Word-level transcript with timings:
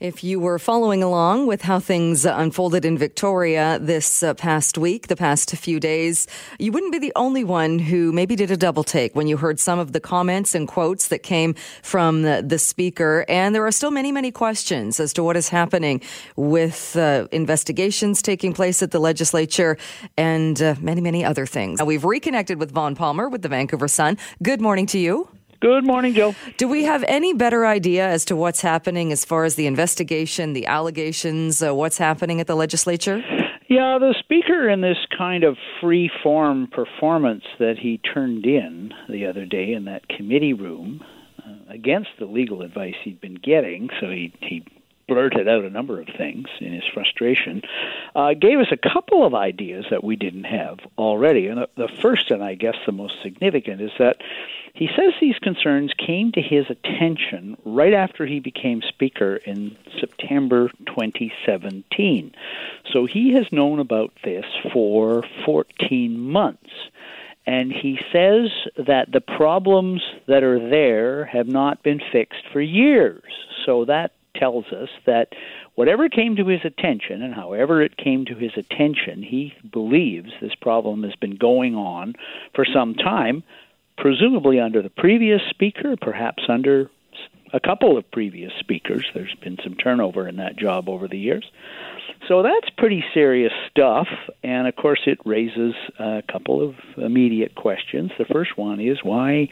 If 0.00 0.22
you 0.22 0.38
were 0.38 0.60
following 0.60 1.02
along 1.02 1.48
with 1.48 1.62
how 1.62 1.80
things 1.80 2.24
unfolded 2.24 2.84
in 2.84 2.96
Victoria 2.96 3.80
this 3.80 4.22
uh, 4.22 4.32
past 4.34 4.78
week, 4.78 5.08
the 5.08 5.16
past 5.16 5.50
few 5.56 5.80
days, 5.80 6.28
you 6.60 6.70
wouldn't 6.70 6.92
be 6.92 7.00
the 7.00 7.12
only 7.16 7.42
one 7.42 7.80
who 7.80 8.12
maybe 8.12 8.36
did 8.36 8.52
a 8.52 8.56
double 8.56 8.84
take 8.84 9.16
when 9.16 9.26
you 9.26 9.36
heard 9.36 9.58
some 9.58 9.80
of 9.80 9.90
the 9.90 9.98
comments 9.98 10.54
and 10.54 10.68
quotes 10.68 11.08
that 11.08 11.24
came 11.24 11.54
from 11.82 12.22
the, 12.22 12.44
the 12.46 12.60
speaker. 12.60 13.24
And 13.28 13.56
there 13.56 13.66
are 13.66 13.72
still 13.72 13.90
many, 13.90 14.12
many 14.12 14.30
questions 14.30 15.00
as 15.00 15.12
to 15.14 15.24
what 15.24 15.36
is 15.36 15.48
happening 15.48 16.00
with 16.36 16.94
uh, 16.96 17.26
investigations 17.32 18.22
taking 18.22 18.52
place 18.52 18.84
at 18.84 18.92
the 18.92 19.00
legislature 19.00 19.76
and 20.16 20.62
uh, 20.62 20.76
many, 20.80 21.00
many 21.00 21.24
other 21.24 21.44
things. 21.44 21.80
Now, 21.80 21.86
we've 21.86 22.04
reconnected 22.04 22.60
with 22.60 22.70
Vaughn 22.70 22.94
Palmer 22.94 23.28
with 23.28 23.42
the 23.42 23.48
Vancouver 23.48 23.88
Sun. 23.88 24.16
Good 24.44 24.60
morning 24.60 24.86
to 24.86 24.98
you. 25.00 25.28
Good 25.60 25.84
morning, 25.84 26.14
Joe. 26.14 26.36
Do 26.56 26.68
we 26.68 26.84
have 26.84 27.04
any 27.08 27.34
better 27.34 27.66
idea 27.66 28.08
as 28.08 28.24
to 28.26 28.36
what's 28.36 28.60
happening 28.60 29.10
as 29.10 29.24
far 29.24 29.44
as 29.44 29.56
the 29.56 29.66
investigation, 29.66 30.52
the 30.52 30.66
allegations, 30.66 31.62
uh, 31.62 31.74
what's 31.74 31.98
happening 31.98 32.40
at 32.40 32.46
the 32.46 32.54
legislature? 32.54 33.24
Yeah, 33.68 33.98
the 33.98 34.14
speaker 34.20 34.68
in 34.70 34.82
this 34.82 34.96
kind 35.16 35.42
of 35.42 35.56
free 35.80 36.10
form 36.22 36.68
performance 36.68 37.42
that 37.58 37.74
he 37.80 37.98
turned 37.98 38.46
in 38.46 38.92
the 39.08 39.26
other 39.26 39.44
day 39.44 39.72
in 39.72 39.84
that 39.86 40.08
committee 40.08 40.52
room 40.52 41.02
uh, 41.38 41.72
against 41.74 42.10
the 42.20 42.26
legal 42.26 42.62
advice 42.62 42.94
he'd 43.02 43.20
been 43.20 43.34
getting, 43.34 43.90
so 44.00 44.08
he 44.10 44.32
he 44.40 44.64
blurted 45.08 45.48
out 45.48 45.64
a 45.64 45.70
number 45.70 46.00
of 46.00 46.06
things 46.16 46.46
in 46.60 46.72
his 46.72 46.84
frustration, 46.92 47.62
uh, 48.14 48.34
gave 48.34 48.58
us 48.58 48.68
a 48.70 48.76
couple 48.76 49.26
of 49.26 49.34
ideas 49.34 49.86
that 49.90 50.04
we 50.04 50.14
didn't 50.14 50.44
have 50.44 50.78
already. 50.96 51.46
And 51.48 51.58
the, 51.58 51.68
the 51.76 51.88
first, 52.00 52.30
and 52.30 52.44
I 52.44 52.54
guess 52.54 52.76
the 52.86 52.92
most 52.92 53.14
significant, 53.22 53.80
is 53.80 53.90
that 53.98 54.18
he 54.74 54.88
says 54.94 55.14
these 55.20 55.38
concerns 55.40 55.92
came 55.94 56.30
to 56.32 56.40
his 56.40 56.66
attention 56.70 57.56
right 57.64 57.94
after 57.94 58.26
he 58.26 58.38
became 58.38 58.80
Speaker 58.82 59.36
in 59.36 59.76
September 59.98 60.70
2017. 60.86 62.32
So 62.92 63.04
he 63.04 63.32
has 63.32 63.50
known 63.50 63.80
about 63.80 64.12
this 64.22 64.44
for 64.72 65.24
14 65.44 66.20
months. 66.20 66.70
And 67.44 67.72
he 67.72 67.98
says 68.12 68.50
that 68.76 69.10
the 69.10 69.22
problems 69.22 70.02
that 70.26 70.42
are 70.42 70.68
there 70.68 71.24
have 71.24 71.48
not 71.48 71.82
been 71.82 72.00
fixed 72.12 72.44
for 72.52 72.60
years. 72.60 73.24
So 73.64 73.86
that 73.86 74.12
tells 74.38 74.66
us 74.66 74.88
that 75.06 75.28
whatever 75.74 76.08
came 76.08 76.36
to 76.36 76.46
his 76.46 76.60
attention 76.64 77.22
and 77.22 77.34
however 77.34 77.82
it 77.82 77.96
came 77.96 78.24
to 78.26 78.34
his 78.34 78.52
attention, 78.56 79.22
he 79.22 79.54
believes 79.72 80.30
this 80.40 80.54
problem 80.54 81.02
has 81.02 81.14
been 81.16 81.36
going 81.36 81.74
on 81.74 82.14
for 82.54 82.64
some 82.64 82.94
time, 82.94 83.42
presumably 83.96 84.60
under 84.60 84.82
the 84.82 84.90
previous 84.90 85.40
speaker, 85.50 85.96
perhaps 86.00 86.44
under 86.48 86.90
a 87.52 87.60
couple 87.60 87.96
of 87.96 88.10
previous 88.10 88.52
speakers. 88.60 89.06
There's 89.14 89.34
been 89.42 89.58
some 89.62 89.74
turnover 89.74 90.28
in 90.28 90.36
that 90.36 90.56
job 90.56 90.88
over 90.88 91.08
the 91.08 91.18
years. 91.18 91.50
So 92.26 92.42
that's 92.42 92.68
pretty 92.76 93.04
serious 93.14 93.52
stuff, 93.70 94.08
and 94.42 94.66
of 94.66 94.76
course, 94.76 95.00
it 95.06 95.18
raises 95.24 95.74
a 95.98 96.22
couple 96.30 96.66
of 96.66 96.74
immediate 96.96 97.54
questions. 97.54 98.10
The 98.18 98.24
first 98.24 98.58
one 98.58 98.80
is 98.80 98.98
why 99.02 99.48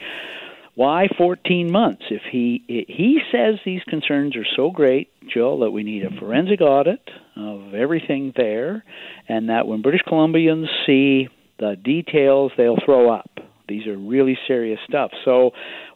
why 0.77 1.07
14 1.17 1.71
months? 1.71 2.03
If 2.11 2.21
he 2.31 2.63
he 2.67 3.17
says 3.31 3.55
these 3.65 3.81
concerns 3.89 4.35
are 4.35 4.45
so 4.55 4.69
great, 4.69 5.09
Jill, 5.27 5.61
that 5.61 5.71
we 5.71 5.81
need 5.81 6.03
a 6.05 6.11
forensic 6.19 6.61
audit 6.61 7.01
of 7.35 7.73
everything 7.73 8.31
there, 8.37 8.83
and 9.27 9.49
that 9.49 9.65
when 9.65 9.81
British 9.81 10.03
Columbians 10.07 10.67
see 10.85 11.29
the 11.57 11.77
details, 11.83 12.51
they'll 12.57 12.77
throw 12.85 13.11
up. 13.11 13.39
These 13.67 13.87
are 13.87 13.97
really 13.97 14.37
serious 14.47 14.79
stuff. 14.87 15.09
So, 15.25 15.49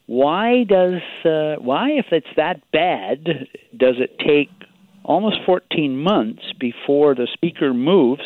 why 0.08 0.64
does 0.64 1.00
uh, 1.26 1.62
why, 1.62 1.92
if 1.92 2.08
it's 2.12 2.34
that 2.38 2.62
bad, 2.72 3.24
does 3.78 3.98
it 4.00 4.18
take 4.18 4.50
almost 5.04 5.38
14 5.46 5.96
months 5.96 6.42
before 6.60 7.14
the 7.14 7.28
speaker 7.34 7.72
moves 7.72 8.24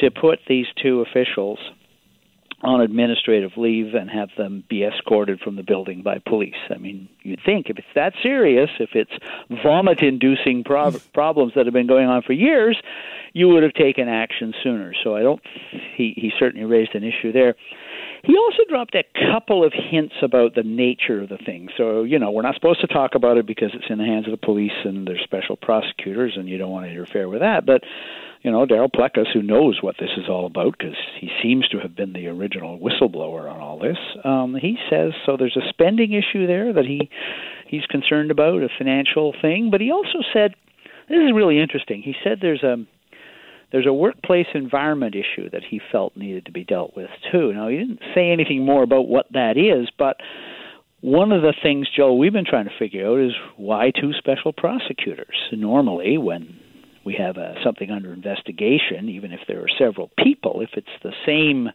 to 0.00 0.10
put 0.10 0.40
these 0.46 0.66
two 0.82 1.00
officials 1.00 1.58
on 2.62 2.80
administrative 2.80 3.52
leave 3.56 3.94
and 3.94 4.10
have 4.10 4.28
them 4.36 4.64
be 4.68 4.84
escorted 4.84 5.40
from 5.40 5.56
the 5.56 5.62
building 5.62 6.02
by 6.02 6.18
police. 6.18 6.54
I 6.68 6.76
mean, 6.76 7.08
you'd 7.22 7.40
think 7.44 7.70
if 7.70 7.78
it's 7.78 7.88
that 7.94 8.12
serious, 8.22 8.70
if 8.78 8.90
it's 8.94 9.12
vomit 9.62 10.02
inducing 10.02 10.64
pro- 10.64 10.90
problems 11.14 11.52
that 11.56 11.66
have 11.66 11.72
been 11.72 11.86
going 11.86 12.06
on 12.06 12.22
for 12.22 12.32
years, 12.32 12.76
you 13.32 13.48
would 13.48 13.62
have 13.62 13.72
taken 13.74 14.08
action 14.08 14.52
sooner. 14.62 14.92
So 15.02 15.16
I 15.16 15.22
don't, 15.22 15.40
he, 15.96 16.12
he 16.16 16.32
certainly 16.38 16.66
raised 16.66 16.94
an 16.94 17.04
issue 17.04 17.32
there. 17.32 17.54
He 18.24 18.36
also 18.36 18.64
dropped 18.68 18.94
a 18.94 19.04
couple 19.32 19.64
of 19.64 19.72
hints 19.72 20.16
about 20.20 20.54
the 20.54 20.62
nature 20.62 21.22
of 21.22 21.30
the 21.30 21.38
thing. 21.38 21.68
So, 21.78 22.02
you 22.02 22.18
know, 22.18 22.30
we're 22.30 22.42
not 22.42 22.54
supposed 22.54 22.82
to 22.82 22.86
talk 22.86 23.14
about 23.14 23.38
it 23.38 23.46
because 23.46 23.70
it's 23.72 23.86
in 23.88 23.96
the 23.96 24.04
hands 24.04 24.26
of 24.26 24.32
the 24.32 24.46
police 24.46 24.76
and 24.84 25.08
their 25.08 25.18
special 25.24 25.56
prosecutors, 25.56 26.34
and 26.36 26.46
you 26.46 26.58
don't 26.58 26.70
want 26.70 26.84
to 26.84 26.90
interfere 26.90 27.28
with 27.28 27.40
that. 27.40 27.64
But 27.64 27.82
you 28.42 28.50
know, 28.50 28.64
Daryl 28.64 28.90
Plecas, 28.90 29.32
who 29.32 29.42
knows 29.42 29.80
what 29.82 29.96
this 30.00 30.10
is 30.16 30.28
all 30.28 30.46
about 30.46 30.76
because 30.78 30.96
he 31.20 31.28
seems 31.42 31.68
to 31.68 31.78
have 31.78 31.94
been 31.94 32.14
the 32.14 32.26
original 32.28 32.78
whistleblower 32.78 33.50
on 33.50 33.60
all 33.60 33.78
this, 33.78 33.98
um, 34.24 34.56
he 34.60 34.78
says 34.88 35.12
so. 35.26 35.36
There's 35.36 35.56
a 35.56 35.68
spending 35.68 36.12
issue 36.12 36.46
there 36.46 36.72
that 36.72 36.86
he 36.86 37.10
he's 37.66 37.84
concerned 37.86 38.30
about, 38.30 38.62
a 38.62 38.68
financial 38.78 39.34
thing. 39.40 39.68
But 39.70 39.80
he 39.80 39.92
also 39.92 40.20
said 40.32 40.54
this 41.08 41.18
is 41.18 41.32
really 41.34 41.60
interesting. 41.60 42.02
He 42.02 42.14
said 42.24 42.38
there's 42.40 42.62
a 42.62 42.76
there's 43.72 43.86
a 43.86 43.92
workplace 43.92 44.48
environment 44.54 45.14
issue 45.14 45.50
that 45.50 45.62
he 45.68 45.80
felt 45.92 46.16
needed 46.16 46.46
to 46.46 46.52
be 46.52 46.64
dealt 46.64 46.96
with 46.96 47.10
too. 47.30 47.52
Now 47.52 47.68
he 47.68 47.76
didn't 47.76 48.00
say 48.14 48.30
anything 48.30 48.64
more 48.64 48.82
about 48.82 49.06
what 49.06 49.26
that 49.32 49.58
is, 49.58 49.88
but 49.98 50.16
one 51.02 51.32
of 51.32 51.42
the 51.42 51.54
things, 51.62 51.88
Joe, 51.94 52.14
we've 52.14 52.32
been 52.32 52.44
trying 52.44 52.66
to 52.66 52.78
figure 52.78 53.06
out 53.06 53.20
is 53.20 53.32
why 53.56 53.90
two 53.90 54.12
special 54.12 54.52
prosecutors. 54.52 55.34
Normally, 55.52 56.18
when 56.18 56.58
we 57.10 57.16
have 57.16 57.38
uh, 57.38 57.54
something 57.64 57.90
under 57.90 58.12
investigation, 58.12 59.08
even 59.08 59.32
if 59.32 59.40
there 59.48 59.58
are 59.60 59.68
several 59.76 60.12
people. 60.22 60.60
If 60.60 60.70
it's 60.74 60.86
the 61.02 61.12
same 61.26 61.68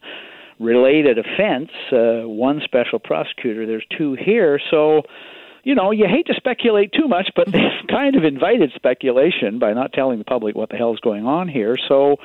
related 0.58 1.18
offense, 1.18 1.68
uh, 1.92 2.26
one 2.26 2.62
special 2.64 2.98
prosecutor, 2.98 3.66
there's 3.66 3.84
two 3.98 4.14
here. 4.14 4.58
So, 4.70 5.02
you 5.62 5.74
know, 5.74 5.90
you 5.90 6.06
hate 6.08 6.26
to 6.28 6.34
speculate 6.34 6.90
too 6.94 7.06
much, 7.06 7.28
but 7.36 7.46
they've 7.52 7.86
kind 7.90 8.16
of 8.16 8.24
invited 8.24 8.72
speculation 8.74 9.58
by 9.58 9.74
not 9.74 9.92
telling 9.92 10.18
the 10.18 10.24
public 10.24 10.56
what 10.56 10.70
the 10.70 10.76
hell 10.76 10.94
is 10.94 11.00
going 11.00 11.26
on 11.26 11.48
here. 11.48 11.76
So, 11.86 12.16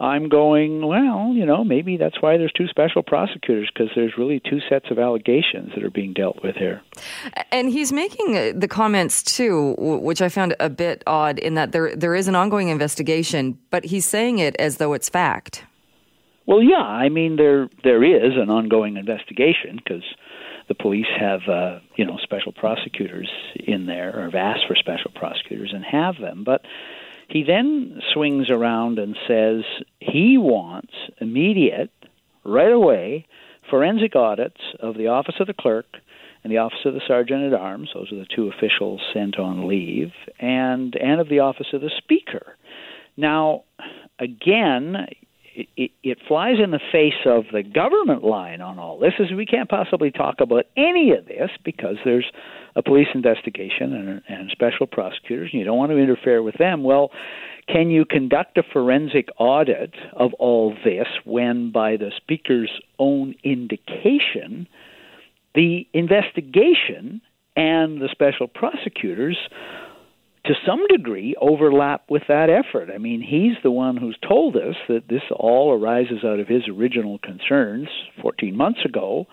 I'm 0.00 0.28
going, 0.28 0.86
well, 0.86 1.32
you 1.34 1.46
know, 1.46 1.64
maybe 1.64 1.96
that's 1.96 2.20
why 2.20 2.36
there's 2.36 2.52
two 2.52 2.66
special 2.68 3.02
prosecutors 3.02 3.70
because 3.72 3.90
there's 3.94 4.14
really 4.18 4.40
two 4.40 4.60
sets 4.68 4.90
of 4.90 4.98
allegations 4.98 5.72
that 5.74 5.84
are 5.84 5.90
being 5.90 6.12
dealt 6.12 6.42
with 6.42 6.56
here. 6.56 6.82
And 7.52 7.70
he's 7.70 7.92
making 7.92 8.36
uh, 8.36 8.52
the 8.54 8.68
comments 8.68 9.22
too, 9.22 9.74
which 9.78 10.20
I 10.20 10.28
found 10.28 10.54
a 10.58 10.68
bit 10.68 11.02
odd 11.06 11.38
in 11.38 11.54
that 11.54 11.72
there 11.72 11.94
there 11.94 12.14
is 12.14 12.28
an 12.28 12.34
ongoing 12.34 12.68
investigation, 12.68 13.58
but 13.70 13.84
he's 13.84 14.04
saying 14.04 14.38
it 14.38 14.56
as 14.56 14.78
though 14.78 14.92
it's 14.94 15.08
fact. 15.08 15.64
Well, 16.46 16.62
yeah, 16.62 16.82
I 16.82 17.08
mean 17.08 17.36
there 17.36 17.68
there 17.82 18.02
is 18.02 18.36
an 18.36 18.50
ongoing 18.50 18.96
investigation 18.96 19.76
because 19.76 20.04
the 20.68 20.74
police 20.74 21.06
have 21.18 21.40
uh, 21.48 21.78
you 21.96 22.04
know 22.04 22.18
special 22.22 22.52
prosecutors 22.52 23.30
in 23.54 23.86
there 23.86 24.18
or 24.18 24.24
have 24.24 24.34
asked 24.34 24.66
for 24.66 24.74
special 24.74 25.10
prosecutors 25.14 25.72
and 25.74 25.84
have 25.84 26.16
them, 26.20 26.42
but 26.44 26.62
he 27.28 27.42
then 27.42 28.00
swings 28.12 28.50
around 28.50 28.98
and 28.98 29.16
says 29.26 29.62
he 30.00 30.38
wants 30.38 30.92
immediate, 31.20 31.90
right 32.44 32.72
away, 32.72 33.26
forensic 33.70 34.14
audits 34.14 34.60
of 34.80 34.96
the 34.96 35.08
Office 35.08 35.36
of 35.40 35.46
the 35.46 35.54
Clerk 35.54 35.86
and 36.42 36.52
the 36.52 36.58
Office 36.58 36.80
of 36.84 36.94
the 36.94 37.00
Sergeant 37.06 37.42
at 37.42 37.58
Arms, 37.58 37.90
those 37.94 38.12
are 38.12 38.16
the 38.16 38.26
two 38.34 38.48
officials 38.48 39.00
sent 39.14 39.38
on 39.38 39.66
leave, 39.66 40.12
and, 40.38 40.94
and 40.94 41.20
of 41.20 41.30
the 41.30 41.38
Office 41.38 41.68
of 41.72 41.80
the 41.80 41.90
Speaker. 41.96 42.56
Now, 43.16 43.64
again, 44.18 45.06
it, 45.54 45.90
it, 46.02 46.18
flies 46.26 46.56
in 46.62 46.70
the 46.70 46.80
face 46.92 47.26
of 47.26 47.44
the 47.52 47.62
government 47.62 48.24
line 48.24 48.60
on 48.60 48.78
all 48.78 48.98
this 48.98 49.14
is 49.18 49.32
we 49.32 49.46
can't 49.46 49.68
possibly 49.68 50.10
talk 50.10 50.40
about 50.40 50.64
any 50.76 51.12
of 51.12 51.26
this 51.26 51.50
because 51.64 51.96
there's 52.04 52.30
a 52.76 52.82
police 52.82 53.08
investigation 53.14 53.92
and, 53.92 54.22
and 54.28 54.50
special 54.50 54.86
prosecutors 54.86 55.50
and 55.52 55.60
you 55.60 55.64
don't 55.64 55.78
want 55.78 55.90
to 55.92 55.98
interfere 55.98 56.42
with 56.42 56.56
them 56.58 56.82
well 56.82 57.10
can 57.68 57.90
you 57.90 58.04
conduct 58.04 58.58
a 58.58 58.62
forensic 58.62 59.28
audit 59.38 59.94
of 60.14 60.34
all 60.34 60.74
this 60.84 61.06
when 61.24 61.70
by 61.70 61.96
the 61.96 62.10
speaker's 62.16 62.70
own 62.98 63.34
indication 63.44 64.66
the 65.54 65.86
investigation 65.92 67.20
and 67.56 68.00
the 68.00 68.08
special 68.10 68.48
prosecutors 68.48 69.38
to 70.46 70.54
some 70.66 70.86
degree 70.88 71.34
overlap 71.40 72.04
with 72.08 72.22
that 72.28 72.48
effort. 72.50 72.90
I 72.94 72.98
mean, 72.98 73.22
he's 73.22 73.56
the 73.62 73.70
one 73.70 73.96
who's 73.96 74.18
told 74.26 74.56
us 74.56 74.74
that 74.88 75.08
this 75.08 75.22
all 75.30 75.72
arises 75.72 76.24
out 76.24 76.40
of 76.40 76.48
his 76.48 76.68
original 76.68 77.18
concerns 77.18 77.88
14 78.20 78.54
months 78.54 78.80
ago. 78.84 79.26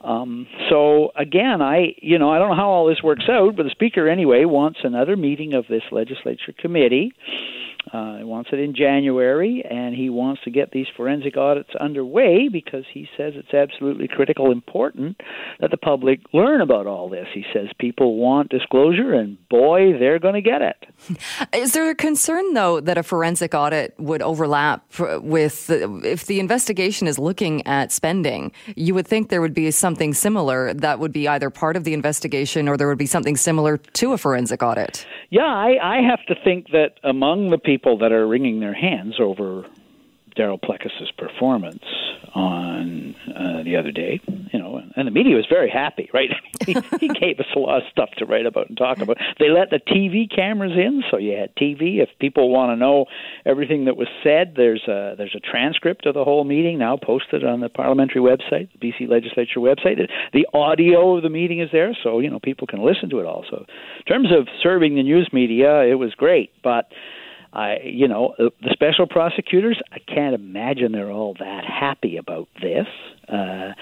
Um, 0.00 0.46
so 0.68 1.10
again, 1.16 1.62
I 1.62 1.94
you 2.00 2.18
know 2.18 2.30
I 2.30 2.38
don't 2.38 2.50
know 2.50 2.56
how 2.56 2.68
all 2.68 2.88
this 2.88 3.02
works 3.02 3.24
out, 3.28 3.56
but 3.56 3.62
the 3.64 3.70
speaker 3.70 4.08
anyway 4.08 4.44
wants 4.44 4.80
another 4.82 5.16
meeting 5.16 5.54
of 5.54 5.66
this 5.68 5.82
legislature 5.92 6.52
committee 6.58 7.12
Uh, 7.92 8.18
he 8.18 8.24
wants 8.24 8.50
it 8.52 8.60
in 8.60 8.74
January, 8.74 9.64
and 9.68 9.94
he 9.94 10.08
wants 10.08 10.42
to 10.44 10.50
get 10.50 10.70
these 10.70 10.86
forensic 10.96 11.36
audits 11.36 11.70
underway 11.80 12.48
because 12.48 12.84
he 12.92 13.08
says 13.16 13.34
it's 13.36 13.52
absolutely 13.52 14.08
critical, 14.08 14.52
important 14.52 15.20
that 15.60 15.70
the 15.70 15.76
public 15.76 16.20
learn 16.32 16.60
about 16.60 16.86
all 16.86 17.08
this. 17.08 17.26
He 17.34 17.44
says 17.52 17.68
people 17.78 18.16
want 18.16 18.50
disclosure, 18.50 19.12
and 19.12 19.36
boy, 19.48 19.98
they're 19.98 20.20
going 20.20 20.34
to 20.34 20.42
get 20.42 20.62
it. 20.62 20.76
Is 21.54 21.72
there 21.72 21.90
a 21.90 21.94
concern, 21.94 22.54
though, 22.54 22.80
that 22.80 22.96
a 22.96 23.02
forensic 23.02 23.52
audit 23.52 23.94
would 23.98 24.22
overlap 24.22 24.84
with 24.98 25.68
if 25.68 26.26
the 26.26 26.38
investigation 26.40 27.08
is 27.08 27.18
looking 27.18 27.66
at 27.66 27.90
spending? 27.90 28.52
You 28.76 28.94
would 28.94 29.08
think 29.08 29.28
there 29.28 29.40
would 29.40 29.54
be 29.54 29.70
something 29.72 30.14
similar 30.14 30.72
that 30.74 31.00
would 31.00 31.12
be 31.12 31.26
either 31.26 31.50
part 31.50 31.76
of 31.76 31.84
the 31.84 31.94
investigation 31.94 32.68
or 32.68 32.76
there 32.76 32.88
would 32.88 32.98
be 32.98 33.06
something 33.06 33.36
similar 33.36 33.76
to 33.78 34.12
a 34.12 34.18
forensic 34.18 34.62
audit. 34.62 35.04
Yeah, 35.30 35.42
I, 35.42 35.76
I 35.82 36.00
have 36.08 36.24
to 36.26 36.34
think 36.44 36.68
that 36.68 36.98
among 37.02 37.50
the 37.50 37.58
people 37.58 37.71
people 37.72 37.96
that 37.96 38.12
are 38.12 38.26
wringing 38.28 38.60
their 38.60 38.74
hands 38.74 39.14
over 39.18 39.64
Daryl 40.36 40.60
Plecas's 40.60 41.10
performance 41.16 41.84
on 42.34 43.14
uh, 43.34 43.62
the 43.62 43.76
other 43.76 43.90
day, 43.90 44.20
you 44.52 44.58
know, 44.58 44.82
and 44.94 45.06
the 45.06 45.10
media 45.10 45.36
was 45.36 45.46
very 45.48 45.70
happy, 45.70 46.10
right? 46.12 46.30
he, 46.66 46.76
he 47.00 47.08
gave 47.20 47.40
us 47.40 47.46
a 47.54 47.58
lot 47.58 47.78
of 47.78 47.82
stuff 47.90 48.10
to 48.18 48.26
write 48.26 48.44
about 48.44 48.68
and 48.68 48.76
talk 48.76 48.98
about. 48.98 49.16
They 49.38 49.48
let 49.48 49.70
the 49.70 49.78
TV 49.78 50.34
cameras 50.34 50.72
in, 50.72 51.02
so 51.10 51.16
you 51.16 51.32
had 51.36 51.54
TV. 51.56 52.02
If 52.02 52.10
people 52.18 52.50
want 52.50 52.72
to 52.72 52.76
know 52.76 53.06
everything 53.46 53.86
that 53.86 53.96
was 53.96 54.08
said, 54.22 54.54
there's 54.56 54.82
a 54.88 55.14
there's 55.16 55.34
a 55.34 55.40
transcript 55.40 56.04
of 56.06 56.14
the 56.14 56.24
whole 56.24 56.44
meeting 56.44 56.78
now 56.78 56.96
posted 56.96 57.44
on 57.44 57.60
the 57.60 57.70
parliamentary 57.70 58.20
website, 58.20 58.68
the 58.72 58.78
BC 58.78 59.08
Legislature 59.08 59.60
website. 59.60 59.96
The 60.32 60.46
audio 60.54 61.16
of 61.16 61.22
the 61.22 61.30
meeting 61.30 61.60
is 61.60 61.70
there, 61.72 61.96
so 62.02 62.20
you 62.20 62.28
know 62.28 62.38
people 62.38 62.66
can 62.66 62.84
listen 62.84 63.08
to 63.10 63.20
it. 63.20 63.26
Also, 63.26 63.66
in 63.98 64.04
terms 64.04 64.28
of 64.30 64.48
serving 64.62 64.94
the 64.94 65.02
news 65.02 65.28
media, 65.32 65.82
it 65.82 65.94
was 65.94 66.14
great, 66.14 66.52
but 66.62 66.90
I, 67.52 67.76
you 67.84 68.08
know, 68.08 68.34
uh, 68.38 68.44
the 68.60 68.70
special 68.72 69.06
prosecutors, 69.06 69.80
I 69.92 69.98
can't 69.98 70.34
imagine 70.34 70.92
they're 70.92 71.10
all 71.10 71.34
that 71.38 71.64
happy 71.64 72.16
about 72.16 72.48
this. 72.60 72.86
Uh, 73.28 73.72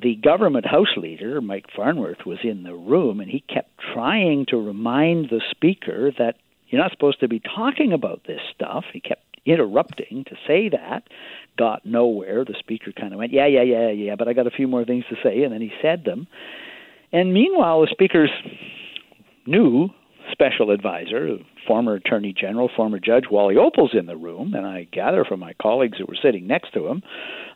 the 0.00 0.16
government 0.16 0.66
House 0.66 0.96
leader, 0.96 1.40
Mike 1.40 1.66
Farnworth, 1.74 2.24
was 2.24 2.38
in 2.42 2.62
the 2.62 2.74
room, 2.74 3.20
and 3.20 3.30
he 3.30 3.40
kept 3.40 3.70
trying 3.92 4.46
to 4.48 4.56
remind 4.56 5.28
the 5.28 5.42
speaker 5.50 6.10
that 6.18 6.36
you're 6.68 6.80
not 6.80 6.92
supposed 6.92 7.20
to 7.20 7.28
be 7.28 7.40
talking 7.40 7.92
about 7.92 8.22
this 8.26 8.40
stuff. 8.54 8.84
He 8.92 9.00
kept 9.00 9.22
interrupting 9.44 10.24
to 10.28 10.36
say 10.46 10.68
that. 10.70 11.02
Got 11.58 11.84
nowhere. 11.84 12.44
The 12.44 12.54
speaker 12.58 12.92
kind 12.92 13.12
of 13.12 13.18
went, 13.18 13.32
"Yeah, 13.32 13.46
yeah, 13.46 13.62
yeah, 13.62 13.90
yeah," 13.90 14.14
but 14.16 14.28
I 14.28 14.32
got 14.32 14.46
a 14.46 14.50
few 14.50 14.68
more 14.68 14.84
things 14.84 15.04
to 15.10 15.16
say, 15.22 15.42
and 15.42 15.52
then 15.52 15.60
he 15.60 15.72
said 15.82 16.04
them. 16.04 16.26
And 17.12 17.34
meanwhile, 17.34 17.80
the 17.80 17.88
speaker's 17.90 18.30
new 19.46 19.90
special 20.32 20.70
advisor, 20.70 21.38
former 21.66 21.94
Attorney 21.94 22.32
General, 22.32 22.70
former 22.74 22.98
Judge 22.98 23.24
Wally 23.30 23.56
Oppal's 23.56 23.94
in 23.94 24.06
the 24.06 24.16
room, 24.16 24.54
and 24.54 24.66
I 24.66 24.88
gather 24.90 25.24
from 25.24 25.40
my 25.40 25.52
colleagues 25.60 25.98
who 25.98 26.06
were 26.06 26.16
sitting 26.20 26.46
next 26.46 26.72
to 26.74 26.86
him 26.88 27.02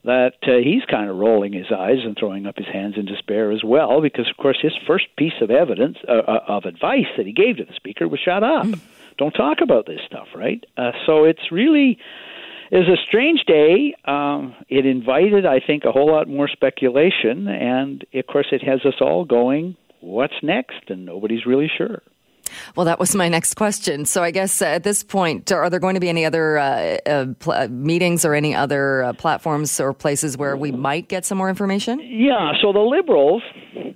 that 0.04 0.34
uh, 0.42 0.58
he's 0.62 0.84
kind 0.90 1.08
of 1.08 1.16
rolling 1.16 1.52
his 1.52 1.72
eyes 1.74 1.98
and 2.04 2.16
throwing 2.16 2.46
up 2.46 2.56
his 2.56 2.66
hands 2.66 2.94
in 2.96 3.06
despair 3.06 3.50
as 3.50 3.64
well, 3.64 4.00
because 4.00 4.28
of 4.28 4.36
course 4.36 4.58
his 4.60 4.74
first 4.86 5.06
piece 5.16 5.40
of 5.40 5.50
evidence 5.50 5.96
uh, 6.08 6.12
uh 6.12 6.44
of 6.48 6.64
advice 6.64 7.06
that 7.16 7.26
he 7.26 7.32
gave 7.32 7.56
to 7.56 7.64
the 7.64 7.74
speaker 7.74 8.06
was 8.06 8.20
shut 8.20 8.42
up, 8.42 8.66
mm. 8.66 8.80
don't 9.16 9.32
talk 9.32 9.58
about 9.62 9.86
this 9.86 10.00
stuff, 10.06 10.28
right? 10.34 10.64
Uh, 10.76 10.92
so 11.06 11.24
it's 11.24 11.50
really 11.50 11.98
is 12.70 12.88
a 12.88 12.96
strange 13.06 13.44
day. 13.46 13.94
Um, 14.04 14.54
it 14.68 14.86
invited, 14.86 15.46
I 15.46 15.60
think, 15.60 15.84
a 15.84 15.92
whole 15.92 16.10
lot 16.10 16.28
more 16.28 16.48
speculation, 16.48 17.46
and 17.48 18.04
of 18.12 18.26
course, 18.26 18.48
it 18.52 18.62
has 18.62 18.84
us 18.84 19.00
all 19.00 19.24
going, 19.24 19.76
"What's 20.00 20.42
next?" 20.42 20.90
and 20.90 21.04
nobody's 21.06 21.46
really 21.46 21.70
sure. 21.76 22.02
Well, 22.76 22.86
that 22.86 22.98
was 22.98 23.14
my 23.14 23.28
next 23.28 23.54
question. 23.54 24.04
So 24.04 24.22
I 24.22 24.30
guess 24.30 24.62
uh, 24.62 24.66
at 24.66 24.84
this 24.84 25.02
point, 25.02 25.52
are 25.52 25.70
there 25.70 25.80
going 25.80 25.94
to 25.94 26.00
be 26.00 26.08
any 26.08 26.24
other 26.24 26.58
uh, 26.58 26.98
uh, 27.06 27.26
pl- 27.38 27.52
uh, 27.52 27.68
meetings 27.68 28.24
or 28.24 28.34
any 28.34 28.54
other 28.54 29.02
uh, 29.02 29.12
platforms 29.12 29.80
or 29.80 29.92
places 29.92 30.36
where 30.36 30.56
we 30.56 30.72
might 30.72 31.08
get 31.08 31.24
some 31.24 31.38
more 31.38 31.48
information? 31.48 32.00
Yeah. 32.00 32.52
So 32.60 32.72
the 32.72 32.80
Liberals, 32.80 33.42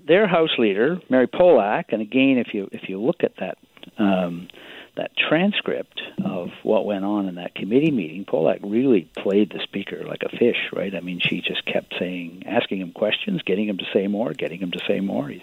their 0.06 0.26
House 0.26 0.56
leader 0.58 1.00
Mary 1.08 1.26
Polak, 1.26 1.84
and 1.90 2.02
again, 2.02 2.38
if 2.38 2.54
you 2.54 2.68
if 2.72 2.88
you 2.88 3.00
look 3.00 3.22
at 3.22 3.32
that. 3.40 3.58
Um, 3.98 4.48
that 4.98 5.12
transcript 5.16 6.00
of 6.24 6.48
what 6.64 6.84
went 6.84 7.04
on 7.04 7.28
in 7.28 7.36
that 7.36 7.54
committee 7.54 7.92
meeting, 7.92 8.24
Polak 8.24 8.58
really 8.62 9.08
played 9.16 9.50
the 9.50 9.60
speaker 9.62 10.04
like 10.04 10.22
a 10.24 10.36
fish, 10.36 10.56
right? 10.72 10.92
I 10.94 11.00
mean, 11.00 11.20
she 11.22 11.40
just 11.40 11.64
kept 11.64 11.94
saying, 11.98 12.42
asking 12.46 12.80
him 12.80 12.92
questions, 12.92 13.40
getting 13.46 13.68
him 13.68 13.78
to 13.78 13.84
say 13.94 14.08
more, 14.08 14.32
getting 14.32 14.58
him 14.58 14.72
to 14.72 14.80
say 14.88 14.98
more. 15.00 15.28
He's 15.28 15.42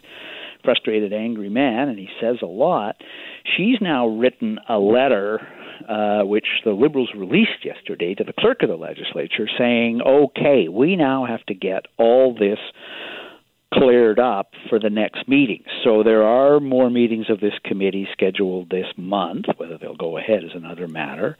frustrated, 0.65 1.13
angry 1.13 1.49
man, 1.49 1.87
and 1.87 1.97
he 1.97 2.09
says 2.19 2.37
a 2.41 2.47
lot. 2.47 2.95
She's 3.55 3.77
now 3.79 4.07
written 4.07 4.59
a 4.67 4.77
letter, 4.77 5.39
uh, 5.87 6.25
which 6.25 6.47
the 6.65 6.71
Liberals 6.71 7.11
released 7.15 7.63
yesterday 7.63 8.15
to 8.15 8.23
the 8.23 8.33
clerk 8.37 8.63
of 8.63 8.69
the 8.69 8.75
legislature, 8.75 9.47
saying, 9.57 10.01
okay, 10.05 10.67
we 10.67 10.95
now 10.95 11.25
have 11.25 11.45
to 11.45 11.53
get 11.53 11.85
all 11.97 12.33
this 12.33 12.59
cleared 13.77 14.19
up 14.19 14.51
for 14.69 14.79
the 14.79 14.89
next 14.89 15.27
meeting. 15.27 15.63
So 15.83 16.03
there 16.03 16.23
are 16.23 16.59
more 16.59 16.89
meetings 16.89 17.29
of 17.29 17.39
this 17.39 17.53
committee 17.63 18.07
scheduled 18.11 18.69
this 18.69 18.87
month. 18.97 19.45
Whether 19.57 19.77
they'll 19.77 19.95
go 19.95 20.17
ahead 20.17 20.43
is 20.43 20.51
another 20.53 20.87
matter. 20.87 21.37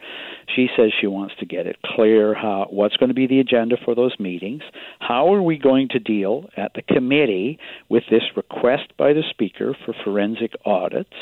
She 0.54 0.68
says 0.76 0.92
she 1.00 1.06
wants 1.06 1.34
to 1.40 1.46
get 1.46 1.66
it 1.66 1.76
clear 1.84 2.34
how 2.34 2.66
what's 2.70 2.96
going 2.96 3.08
to 3.08 3.14
be 3.14 3.26
the 3.26 3.40
agenda 3.40 3.76
for 3.84 3.94
those 3.94 4.14
meetings. 4.18 4.62
How 4.98 5.32
are 5.34 5.42
we 5.42 5.58
going 5.58 5.88
to 5.90 5.98
deal 5.98 6.48
at 6.56 6.72
the 6.74 6.82
committee 6.82 7.58
with 7.88 8.04
this 8.10 8.22
request 8.36 8.92
by 8.98 9.12
the 9.12 9.22
speaker 9.30 9.76
for 9.84 9.94
forensic 10.04 10.52
audits? 10.64 11.16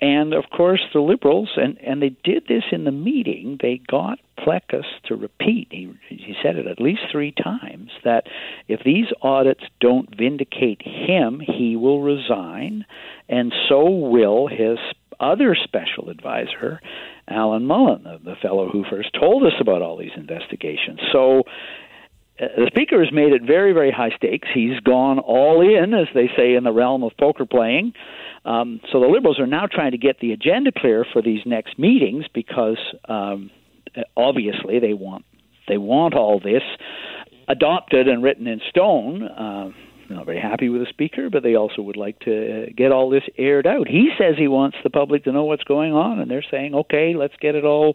And 0.00 0.34
of 0.34 0.44
course, 0.54 0.82
the 0.92 1.00
liberals, 1.00 1.50
and, 1.56 1.78
and 1.78 2.02
they 2.02 2.14
did 2.22 2.44
this 2.48 2.64
in 2.70 2.84
the 2.84 2.92
meeting, 2.92 3.58
they 3.62 3.80
got 3.88 4.18
Plecas 4.38 4.84
to 5.06 5.16
repeat, 5.16 5.68
he, 5.70 5.90
he 6.08 6.34
said 6.42 6.56
it 6.56 6.66
at 6.66 6.80
least 6.80 7.00
three 7.10 7.32
times, 7.32 7.90
that 8.04 8.24
if 8.68 8.80
these 8.84 9.06
audits 9.22 9.64
don't 9.80 10.14
vindicate 10.14 10.82
him, 10.82 11.40
he 11.40 11.76
will 11.76 12.02
resign, 12.02 12.84
and 13.28 13.54
so 13.68 13.88
will 13.88 14.48
his 14.48 14.78
other 15.18 15.56
special 15.64 16.10
advisor, 16.10 16.80
Alan 17.26 17.64
Mullen, 17.64 18.04
the, 18.04 18.18
the 18.22 18.36
fellow 18.42 18.68
who 18.68 18.84
first 18.90 19.10
told 19.18 19.44
us 19.44 19.54
about 19.60 19.80
all 19.80 19.96
these 19.96 20.10
investigations. 20.14 21.00
So 21.10 21.44
uh, 22.38 22.48
the 22.56 22.66
speaker 22.66 23.02
has 23.02 23.12
made 23.12 23.32
it 23.32 23.42
very, 23.42 23.72
very 23.72 23.90
high 23.90 24.14
stakes. 24.16 24.48
He's 24.52 24.78
gone 24.80 25.18
all 25.18 25.62
in, 25.62 25.94
as 25.94 26.08
they 26.14 26.28
say 26.36 26.54
in 26.54 26.64
the 26.64 26.72
realm 26.72 27.02
of 27.02 27.12
poker 27.18 27.46
playing. 27.46 27.94
Um, 28.46 28.80
so 28.92 29.00
the 29.00 29.08
Liberals 29.08 29.40
are 29.40 29.46
now 29.46 29.66
trying 29.66 29.90
to 29.90 29.98
get 29.98 30.20
the 30.20 30.32
agenda 30.32 30.70
clear 30.76 31.04
for 31.12 31.20
these 31.20 31.40
next 31.44 31.78
meetings 31.78 32.24
because 32.32 32.78
um, 33.08 33.50
obviously 34.16 34.78
they 34.78 34.94
want 34.94 35.24
they 35.68 35.78
want 35.78 36.14
all 36.14 36.38
this 36.38 36.62
adopted 37.48 38.06
and 38.06 38.22
written 38.22 38.46
in 38.46 38.60
stone. 38.70 39.24
Uh, 39.24 39.70
not 40.08 40.24
very 40.24 40.40
happy 40.40 40.68
with 40.68 40.80
the 40.82 40.86
speaker, 40.88 41.28
but 41.28 41.42
they 41.42 41.56
also 41.56 41.82
would 41.82 41.96
like 41.96 42.20
to 42.20 42.68
get 42.76 42.92
all 42.92 43.10
this 43.10 43.24
aired 43.36 43.66
out. 43.66 43.88
He 43.88 44.10
says 44.16 44.36
he 44.38 44.46
wants 44.46 44.76
the 44.84 44.90
public 44.90 45.24
to 45.24 45.32
know 45.32 45.44
what's 45.44 45.64
going 45.64 45.92
on, 45.92 46.20
and 46.20 46.30
they're 46.30 46.44
saying, 46.48 46.76
okay, 46.76 47.14
let's 47.16 47.34
get 47.40 47.56
it 47.56 47.64
all 47.64 47.94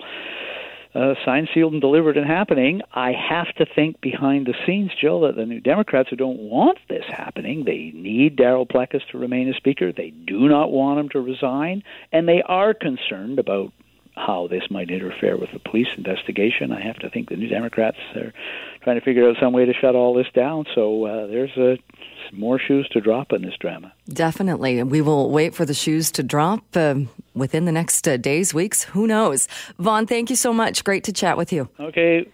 uh, 0.93 1.13
signed, 1.23 1.49
sealed, 1.53 1.73
and 1.73 1.81
delivered 1.81 2.17
and 2.17 2.27
happening. 2.27 2.81
I 2.93 3.13
have 3.13 3.53
to 3.55 3.65
think 3.65 4.01
behind 4.01 4.45
the 4.45 4.55
scenes, 4.65 4.91
Jill, 4.99 5.21
that 5.21 5.35
the 5.35 5.45
New 5.45 5.61
Democrats 5.61 6.09
who 6.09 6.15
don't 6.15 6.39
want 6.39 6.79
this 6.89 7.05
happening, 7.07 7.63
they 7.65 7.91
need 7.95 8.37
Daryl 8.37 8.67
Plecas 8.67 9.01
to 9.11 9.17
remain 9.17 9.49
a 9.49 9.53
speaker. 9.53 9.91
They 9.91 10.09
do 10.09 10.49
not 10.49 10.71
want 10.71 10.99
him 10.99 11.09
to 11.09 11.21
resign, 11.21 11.83
and 12.11 12.27
they 12.27 12.41
are 12.41 12.73
concerned 12.73 13.39
about 13.39 13.71
how 14.15 14.47
this 14.47 14.63
might 14.69 14.89
interfere 14.89 15.37
with 15.37 15.51
the 15.53 15.59
police 15.59 15.87
investigation. 15.97 16.71
I 16.71 16.81
have 16.81 16.97
to 16.97 17.09
think 17.09 17.29
the 17.29 17.37
New 17.37 17.47
Democrats 17.47 17.97
are 18.15 18.33
trying 18.83 18.99
to 18.99 19.05
figure 19.05 19.27
out 19.29 19.37
some 19.39 19.53
way 19.53 19.65
to 19.65 19.73
shut 19.73 19.95
all 19.95 20.13
this 20.13 20.27
down. 20.33 20.65
So 20.75 21.05
uh, 21.05 21.27
there's 21.27 21.55
a, 21.57 21.77
more 22.33 22.59
shoes 22.59 22.87
to 22.89 23.01
drop 23.01 23.31
in 23.31 23.41
this 23.41 23.55
drama. 23.59 23.93
Definitely. 24.09 24.83
We 24.83 25.01
will 25.01 25.29
wait 25.29 25.53
for 25.53 25.65
the 25.65 25.73
shoes 25.73 26.11
to 26.11 26.23
drop 26.23 26.63
uh, 26.75 26.95
within 27.33 27.65
the 27.65 27.71
next 27.71 28.07
uh, 28.07 28.17
days, 28.17 28.53
weeks. 28.53 28.83
Who 28.83 29.07
knows? 29.07 29.47
Vaughn, 29.79 30.05
thank 30.07 30.29
you 30.29 30.35
so 30.35 30.53
much. 30.53 30.83
Great 30.83 31.03
to 31.05 31.13
chat 31.13 31.37
with 31.37 31.51
you. 31.53 31.69
Okay. 31.79 32.27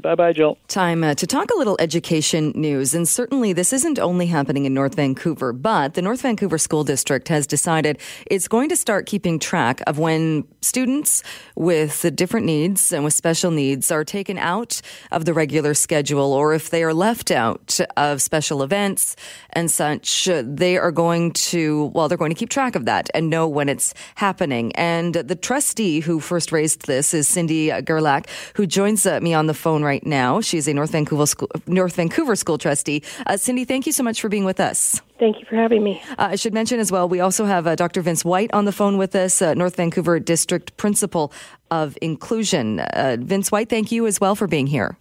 Bye 0.00 0.14
bye, 0.14 0.32
Jill. 0.32 0.58
Time 0.68 1.02
uh, 1.02 1.14
to 1.14 1.26
talk 1.26 1.50
a 1.50 1.56
little 1.56 1.76
education 1.80 2.52
news. 2.54 2.94
And 2.94 3.08
certainly, 3.08 3.52
this 3.52 3.72
isn't 3.72 3.98
only 3.98 4.26
happening 4.26 4.64
in 4.64 4.74
North 4.74 4.94
Vancouver, 4.94 5.52
but 5.52 5.94
the 5.94 6.02
North 6.02 6.22
Vancouver 6.22 6.58
School 6.58 6.84
District 6.84 7.28
has 7.28 7.46
decided 7.46 7.98
it's 8.26 8.46
going 8.46 8.68
to 8.68 8.76
start 8.76 9.06
keeping 9.06 9.38
track 9.38 9.82
of 9.86 9.98
when 9.98 10.44
students 10.60 11.22
with 11.54 12.14
different 12.14 12.44
needs 12.44 12.92
and 12.92 13.04
with 13.04 13.14
special 13.14 13.50
needs 13.50 13.90
are 13.90 14.04
taken 14.04 14.36
out 14.38 14.82
of 15.12 15.24
the 15.24 15.32
regular 15.32 15.72
schedule 15.74 16.32
or 16.32 16.52
if 16.52 16.70
they 16.70 16.82
are 16.82 16.94
left 16.94 17.30
out 17.30 17.78
of 17.96 18.20
special 18.20 18.62
events 18.62 19.16
and 19.50 19.70
such. 19.70 20.28
They 20.42 20.76
are 20.76 20.92
going 20.92 21.32
to, 21.32 21.86
well, 21.94 22.08
they're 22.08 22.18
going 22.18 22.32
to 22.32 22.38
keep 22.38 22.50
track 22.50 22.76
of 22.76 22.84
that 22.84 23.08
and 23.14 23.30
know 23.30 23.48
when 23.48 23.68
it's 23.68 23.94
happening. 24.16 24.74
And 24.76 25.14
the 25.14 25.36
trustee 25.36 26.00
who 26.00 26.20
first 26.20 26.52
raised 26.52 26.86
this 26.86 27.14
is 27.14 27.28
Cyndi 27.28 27.84
Gerlach, 27.84 28.26
who 28.54 28.66
joins 28.66 29.06
uh, 29.06 29.20
me 29.20 29.32
on 29.32 29.46
the 29.46 29.54
phone 29.54 29.85
right 29.86 30.04
now. 30.04 30.40
She's 30.40 30.68
a 30.68 30.74
North 30.74 30.90
Vancouver 30.90 31.26
school, 31.26 31.48
North 31.66 31.96
Vancouver 31.96 32.36
school 32.36 32.58
trustee. 32.58 33.02
Uh, 33.26 33.34
Cyndi, 33.34 33.66
thank 33.66 33.86
you 33.86 33.92
so 33.92 34.02
much 34.02 34.20
for 34.20 34.28
being 34.28 34.44
with 34.44 34.60
us. 34.60 35.00
Thank 35.18 35.38
you 35.40 35.46
for 35.46 35.56
having 35.56 35.82
me. 35.82 36.02
Uh, 36.18 36.28
I 36.32 36.36
should 36.36 36.52
mention 36.52 36.80
as 36.80 36.92
well, 36.92 37.08
we 37.08 37.20
also 37.20 37.46
have 37.46 37.66
uh, 37.66 37.74
Dr. 37.74 38.02
Vince 38.02 38.24
White 38.24 38.52
on 38.52 38.66
the 38.66 38.72
phone 38.72 38.98
with 38.98 39.14
us, 39.16 39.40
uh, 39.40 39.54
North 39.54 39.76
Vancouver 39.76 40.18
District 40.20 40.76
Principal 40.76 41.32
of 41.70 41.96
Inclusion. 42.02 42.80
Uh, 42.80 43.16
Vince 43.18 43.50
White, 43.50 43.70
thank 43.70 43.90
you 43.90 44.06
as 44.06 44.20
well 44.20 44.34
for 44.34 44.46
being 44.46 44.66
here. 44.66 44.98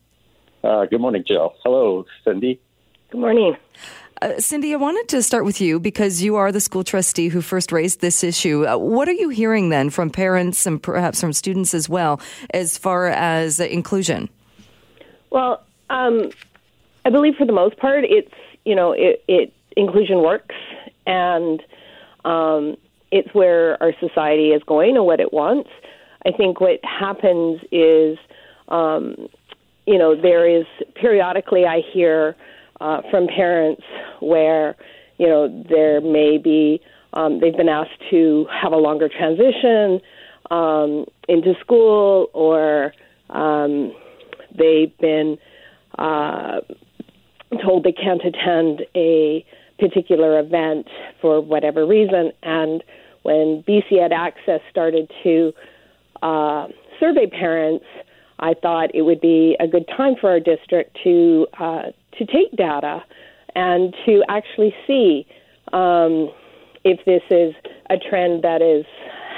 Uh, 0.63 0.85
good 0.85 1.01
morning, 1.01 1.23
Jill. 1.27 1.53
Hello, 1.63 2.05
Cyndi. 2.25 2.59
Good 3.11 3.21
morning. 3.21 3.55
Uh, 4.21 4.29
Cyndi, 4.37 4.71
I 4.71 4.77
wanted 4.77 5.09
to 5.09 5.21
start 5.21 5.43
with 5.43 5.59
you 5.59 5.79
because 5.79 6.23
you 6.23 6.37
are 6.37 6.51
the 6.51 6.61
school 6.61 6.83
trustee 6.83 7.27
who 7.27 7.41
first 7.41 7.71
raised 7.71 7.99
this 7.99 8.23
issue. 8.23 8.65
Uh, 8.65 8.77
what 8.77 9.09
are 9.09 9.13
you 9.13 9.29
hearing 9.29 9.69
then 9.69 9.89
from 9.89 10.09
parents 10.09 10.65
and 10.65 10.81
perhaps 10.81 11.19
from 11.19 11.33
students 11.33 11.73
as 11.73 11.89
well 11.89 12.21
as 12.51 12.77
far 12.77 13.07
as 13.07 13.59
uh, 13.59 13.65
inclusion? 13.65 14.29
Well, 15.35 15.65
um, 15.89 16.29
I 17.03 17.09
believe 17.09 17.35
for 17.35 17.45
the 17.45 17.51
most 17.51 17.75
part, 17.75 18.05
it's 18.05 18.31
you 18.63 18.73
know 18.73 18.93
it, 18.93 19.21
it 19.27 19.51
inclusion 19.75 20.19
works, 20.21 20.55
and 21.05 21.61
um, 22.23 22.77
it's 23.11 23.27
where 23.33 23.77
our 23.83 23.91
society 23.99 24.51
is 24.51 24.63
going 24.63 24.95
and 24.95 25.05
what 25.05 25.19
it 25.19 25.33
wants. 25.33 25.69
I 26.25 26.31
think 26.31 26.61
what 26.61 26.79
happens 26.85 27.59
is, 27.69 28.17
um, 28.69 29.27
you 29.85 29.97
know, 29.97 30.15
there 30.15 30.47
is 30.47 30.65
periodically 30.95 31.65
I 31.65 31.81
hear 31.81 32.37
uh, 32.79 33.01
from 33.11 33.27
parents 33.27 33.83
where 34.21 34.77
you 35.17 35.27
know 35.27 35.49
there 35.67 35.99
may 35.99 36.37
be 36.37 36.79
um, 37.11 37.41
they've 37.41 37.57
been 37.57 37.67
asked 37.67 37.99
to 38.09 38.47
have 38.49 38.71
a 38.71 38.77
longer 38.77 39.09
transition 39.09 39.99
um, 40.49 41.05
into 41.27 41.55
school 41.59 42.29
or 42.31 42.93
um, 43.31 43.93
they've 44.57 44.97
been 44.99 45.37
uh, 45.97 46.61
told 47.63 47.83
they 47.83 47.91
can't 47.91 48.21
attend 48.23 48.83
a 48.95 49.45
particular 49.79 50.39
event 50.39 50.87
for 51.21 51.41
whatever 51.41 51.85
reason 51.85 52.31
and 52.43 52.83
when 53.25 53.63
BC 53.67 53.99
Ed 53.99 54.13
Access 54.13 54.61
started 54.69 55.11
to 55.23 55.51
uh, 56.21 56.67
survey 56.99 57.25
parents, 57.25 57.83
I 58.37 58.53
thought 58.53 58.93
it 58.93 59.01
would 59.01 59.19
be 59.19 59.57
a 59.59 59.67
good 59.67 59.85
time 59.97 60.13
for 60.21 60.29
our 60.29 60.39
district 60.39 60.95
to 61.03 61.47
uh, 61.59 61.83
to 62.19 62.25
take 62.27 62.55
data 62.55 63.03
and 63.55 63.95
to 64.05 64.23
actually 64.29 64.75
see 64.85 65.25
um, 65.73 66.31
if 66.83 67.03
this 67.05 67.23
is 67.31 67.55
a 67.89 67.97
trend 67.97 68.43
that 68.43 68.61
is 68.61 68.85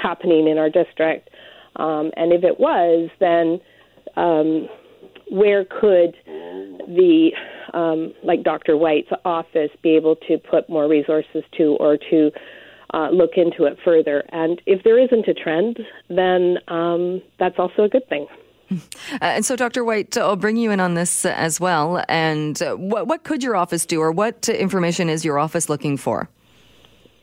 happening 0.02 0.48
in 0.48 0.58
our 0.58 0.68
district. 0.68 1.30
Um, 1.76 2.10
and 2.14 2.34
if 2.34 2.44
it 2.44 2.60
was, 2.60 3.08
then 3.20 3.58
um, 4.16 4.68
where 5.30 5.64
could 5.64 6.16
the, 6.26 7.30
um, 7.74 8.14
like 8.22 8.42
Dr. 8.42 8.76
White's 8.76 9.10
office, 9.24 9.70
be 9.82 9.96
able 9.96 10.16
to 10.28 10.38
put 10.38 10.68
more 10.68 10.88
resources 10.88 11.44
to 11.56 11.76
or 11.80 11.98
to 12.10 12.30
uh, 12.94 13.10
look 13.10 13.32
into 13.36 13.64
it 13.64 13.78
further? 13.84 14.24
And 14.30 14.60
if 14.66 14.82
there 14.84 14.98
isn't 14.98 15.28
a 15.28 15.34
trend, 15.34 15.78
then 16.08 16.58
um, 16.68 17.22
that's 17.38 17.58
also 17.58 17.84
a 17.84 17.88
good 17.88 18.08
thing. 18.08 18.26
Uh, 19.14 19.24
and 19.24 19.46
so, 19.46 19.56
Dr. 19.56 19.82
White, 19.82 20.16
I'll 20.18 20.36
bring 20.36 20.58
you 20.58 20.70
in 20.70 20.78
on 20.78 20.92
this 20.92 21.24
as 21.24 21.58
well. 21.58 22.04
And 22.06 22.60
uh, 22.60 22.74
what, 22.74 23.06
what 23.06 23.24
could 23.24 23.42
your 23.42 23.56
office 23.56 23.86
do, 23.86 23.98
or 24.00 24.12
what 24.12 24.46
information 24.50 25.08
is 25.08 25.24
your 25.24 25.38
office 25.38 25.70
looking 25.70 25.96
for? 25.96 26.28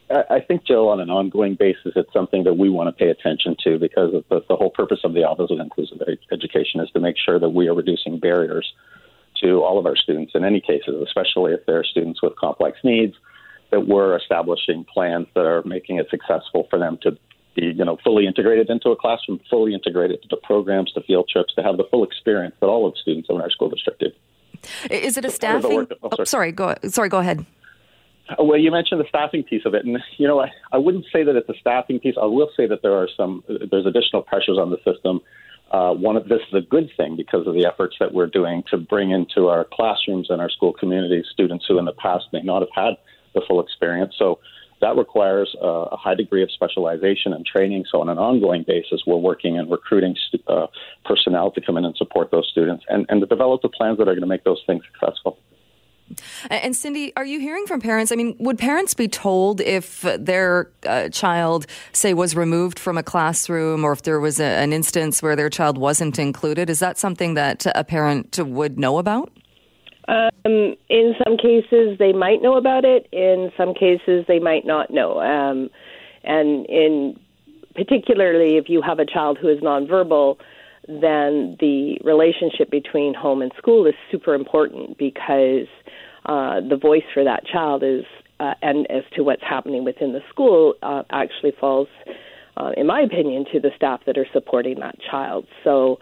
I 0.09 0.39
think, 0.39 0.65
Jill, 0.65 0.89
on 0.89 0.99
an 0.99 1.09
ongoing 1.09 1.55
basis, 1.55 1.93
it's 1.95 2.13
something 2.13 2.43
that 2.43 2.53
we 2.53 2.69
want 2.69 2.87
to 2.87 2.91
pay 2.93 3.09
attention 3.09 3.55
to 3.63 3.79
because 3.79 4.11
the, 4.29 4.43
the 4.47 4.55
whole 4.55 4.69
purpose 4.69 4.99
of 5.03 5.13
the 5.13 5.23
Office 5.23 5.49
of 5.49 5.59
Inclusive 5.59 5.99
Education 6.31 6.79
is 6.81 6.91
to 6.91 6.99
make 6.99 7.15
sure 7.17 7.39
that 7.39 7.49
we 7.49 7.67
are 7.67 7.73
reducing 7.73 8.19
barriers 8.19 8.71
to 9.41 9.63
all 9.63 9.79
of 9.79 9.85
our 9.87 9.95
students 9.95 10.33
in 10.35 10.45
any 10.45 10.61
cases, 10.61 10.95
especially 11.01 11.53
if 11.53 11.65
they're 11.65 11.83
students 11.83 12.21
with 12.21 12.35
complex 12.35 12.77
needs, 12.83 13.15
that 13.71 13.87
we're 13.87 14.15
establishing 14.15 14.85
plans 14.85 15.27
that 15.33 15.45
are 15.45 15.63
making 15.65 15.97
it 15.97 16.07
successful 16.11 16.67
for 16.69 16.77
them 16.77 16.99
to 17.01 17.17
be 17.55 17.65
you 17.65 17.85
know 17.85 17.97
fully 18.03 18.27
integrated 18.27 18.69
into 18.69 18.89
a 18.89 18.95
classroom, 18.95 19.39
fully 19.49 19.73
integrated 19.73 20.21
to 20.29 20.37
programs, 20.37 20.91
to 20.93 21.01
field 21.01 21.27
trips, 21.31 21.53
to 21.55 21.63
have 21.63 21.77
the 21.77 21.85
full 21.85 22.03
experience 22.03 22.53
that 22.59 22.67
all 22.67 22.85
of 22.85 22.93
the 22.93 22.99
students 23.01 23.27
in 23.29 23.41
our 23.41 23.49
school 23.49 23.69
district 23.69 24.01
do. 24.01 24.11
Is 24.89 25.17
it 25.17 25.25
a 25.25 25.31
staffing? 25.31 25.87
Oh, 26.03 26.09
sorry. 26.09 26.19
Oh, 26.19 26.23
sorry, 26.23 26.51
go 26.51 26.75
sorry, 26.89 27.09
go 27.09 27.19
ahead. 27.19 27.45
Uh, 28.29 28.43
well, 28.43 28.59
you 28.59 28.71
mentioned 28.71 28.99
the 28.99 29.07
staffing 29.07 29.43
piece 29.43 29.65
of 29.65 29.73
it, 29.73 29.85
and 29.85 29.97
you 30.17 30.27
know, 30.27 30.41
I, 30.41 30.49
I 30.71 30.77
wouldn't 30.77 31.05
say 31.13 31.23
that 31.23 31.35
it's 31.35 31.49
a 31.49 31.59
staffing 31.59 31.99
piece. 31.99 32.15
I 32.21 32.25
will 32.25 32.49
say 32.57 32.67
that 32.67 32.81
there 32.81 32.93
are 32.93 33.07
some 33.15 33.43
there's 33.47 33.85
additional 33.85 34.21
pressures 34.21 34.57
on 34.57 34.71
the 34.71 34.77
system. 34.77 35.21
Uh, 35.71 35.93
one 35.93 36.15
of 36.15 36.27
this 36.27 36.41
is 36.47 36.53
a 36.53 36.61
good 36.61 36.89
thing 36.95 37.15
because 37.15 37.47
of 37.47 37.53
the 37.53 37.65
efforts 37.65 37.95
that 37.99 38.13
we're 38.13 38.27
doing 38.27 38.63
to 38.69 38.77
bring 38.77 39.11
into 39.11 39.47
our 39.47 39.65
classrooms 39.73 40.27
and 40.29 40.39
our 40.39 40.49
school 40.49 40.73
communities 40.73 41.25
students 41.31 41.65
who 41.67 41.79
in 41.79 41.85
the 41.85 41.93
past 41.93 42.25
may 42.31 42.41
not 42.41 42.61
have 42.61 42.69
had 42.73 42.93
the 43.33 43.41
full 43.47 43.59
experience. 43.59 44.13
So 44.17 44.39
that 44.81 44.95
requires 44.95 45.55
uh, 45.61 45.87
a 45.91 45.97
high 45.97 46.15
degree 46.15 46.43
of 46.43 46.51
specialization 46.51 47.33
and 47.33 47.45
training. 47.45 47.85
So, 47.91 48.01
on 48.01 48.09
an 48.09 48.17
ongoing 48.17 48.63
basis, 48.67 49.01
we're 49.07 49.17
working 49.17 49.57
and 49.57 49.71
recruiting 49.71 50.15
st- 50.27 50.43
uh, 50.47 50.67
personnel 51.05 51.51
to 51.51 51.61
come 51.61 51.77
in 51.77 51.85
and 51.85 51.95
support 51.95 52.31
those 52.31 52.47
students 52.51 52.83
and, 52.89 53.05
and 53.09 53.21
to 53.21 53.27
develop 53.27 53.61
the 53.61 53.69
plans 53.69 53.97
that 53.97 54.03
are 54.03 54.13
going 54.13 54.21
to 54.21 54.27
make 54.27 54.43
those 54.43 54.61
things 54.67 54.83
successful. 54.91 55.37
And 56.49 56.75
Cyndi, 56.75 57.11
are 57.17 57.25
you 57.25 57.39
hearing 57.39 57.65
from 57.65 57.81
parents? 57.81 58.11
I 58.11 58.15
mean, 58.15 58.35
would 58.39 58.57
parents 58.57 58.93
be 58.93 59.07
told 59.07 59.61
if 59.61 60.01
their 60.01 60.69
uh, 60.85 61.09
child, 61.09 61.65
say, 61.93 62.13
was 62.13 62.35
removed 62.35 62.77
from 62.77 62.97
a 62.97 63.03
classroom 63.03 63.83
or 63.83 63.91
if 63.91 64.03
there 64.03 64.19
was 64.19 64.39
a, 64.39 64.43
an 64.43 64.71
instance 64.71 65.23
where 65.23 65.35
their 65.35 65.49
child 65.49 65.77
wasn't 65.77 66.19
included? 66.19 66.69
Is 66.69 66.79
that 66.79 66.97
something 66.97 67.33
that 67.33 67.65
a 67.73 67.83
parent 67.83 68.37
would 68.37 68.77
know 68.77 68.97
about? 68.99 69.31
Um, 70.07 70.75
in 70.89 71.15
some 71.23 71.37
cases, 71.37 71.97
they 71.97 72.13
might 72.13 72.41
know 72.41 72.57
about 72.57 72.85
it. 72.85 73.07
In 73.11 73.51
some 73.57 73.73
cases, 73.73 74.25
they 74.27 74.39
might 74.39 74.65
not 74.65 74.91
know. 74.91 75.19
Um, 75.19 75.69
and 76.23 76.65
in 76.67 77.19
particularly 77.75 78.57
if 78.57 78.65
you 78.69 78.81
have 78.81 78.99
a 78.99 79.05
child 79.05 79.37
who 79.39 79.49
is 79.49 79.59
nonverbal, 79.59 80.37
then 80.87 81.57
the 81.59 81.97
relationship 82.03 82.71
between 82.71 83.13
home 83.13 83.41
and 83.41 83.51
school 83.57 83.85
is 83.85 83.95
super 84.11 84.33
important 84.33 84.97
because 84.97 85.67
uh, 86.25 86.61
the 86.61 86.77
voice 86.77 87.03
for 87.13 87.23
that 87.23 87.45
child 87.45 87.83
is, 87.83 88.03
uh, 88.39 88.53
and 88.61 88.89
as 88.89 89.03
to 89.15 89.23
what's 89.23 89.43
happening 89.43 89.83
within 89.83 90.13
the 90.13 90.21
school, 90.29 90.73
uh, 90.81 91.03
actually 91.11 91.53
falls, 91.59 91.87
uh, 92.57 92.71
in 92.75 92.87
my 92.87 93.01
opinion, 93.01 93.45
to 93.53 93.59
the 93.59 93.71
staff 93.75 94.01
that 94.05 94.17
are 94.17 94.27
supporting 94.33 94.79
that 94.79 94.95
child. 95.09 95.45
So 95.63 95.99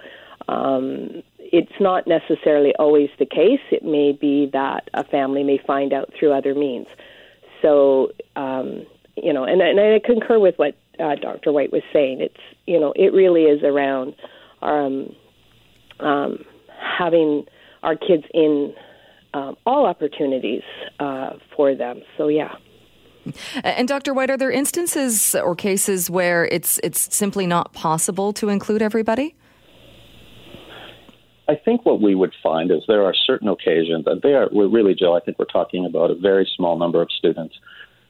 um, 0.48 1.24
it's 1.40 1.72
not 1.80 2.08
necessarily 2.08 2.74
always 2.80 3.10
the 3.20 3.26
case. 3.26 3.62
It 3.72 3.84
may 3.84 4.12
be 4.12 4.50
that 4.54 4.90
a 4.94 5.04
family 5.04 5.44
may 5.44 5.60
find 5.66 5.94
out 5.94 6.12
through 6.18 6.34
other 6.34 6.56
means. 6.56 6.88
So, 7.62 8.10
um, 8.36 8.86
you 9.16 9.32
know, 9.32 9.44
and, 9.44 9.62
and 9.62 9.80
I 9.80 10.00
concur 10.04 10.40
with 10.40 10.56
what 10.58 10.76
uh, 11.00 11.16
Dr. 11.16 11.52
White 11.52 11.72
was 11.72 11.84
saying. 11.92 12.22
It's, 12.22 12.42
you 12.66 12.80
know, 12.80 12.94
it 12.96 13.14
really 13.14 13.44
is 13.44 13.64
around 13.64 14.16
um, 14.62 15.16
um, 16.00 16.40
having 16.98 17.46
our 17.84 17.96
kids 17.96 18.24
in 18.34 18.74
um, 19.34 19.58
all 19.66 19.86
opportunities 19.86 20.64
uh, 21.00 21.32
for 21.56 21.76
them. 21.76 22.02
So, 22.18 22.28
yeah. 22.28 22.56
And 23.64 23.88
Dr. 23.88 24.14
White, 24.14 24.30
are 24.30 24.38
there 24.38 24.52
instances 24.52 25.34
or 25.36 25.56
cases 25.56 26.10
where 26.10 26.46
it's 26.46 26.80
it's 26.84 27.16
simply 27.16 27.48
not 27.48 27.74
possible 27.74 28.34
to 28.34 28.50
include 28.50 28.82
everybody? 28.82 29.36
I 31.48 31.56
think 31.56 31.86
what 31.86 32.02
we 32.02 32.16
would 32.16 32.34
find 32.42 32.72
is 32.72 32.84
there 32.88 33.04
are 33.04 33.14
certain 33.14 33.50
occasions, 33.50 34.06
and 34.08 34.22
they 34.22 34.34
are 34.34 34.50
really, 34.54 34.96
Jill, 34.96 35.14
I 35.14 35.20
think 35.20 35.38
we're 35.38 35.46
talking 35.46 35.86
about 35.86 36.10
a 36.10 36.16
very 36.16 36.50
small 36.56 36.78
number 36.78 37.02
of 37.02 37.10
students 37.12 37.56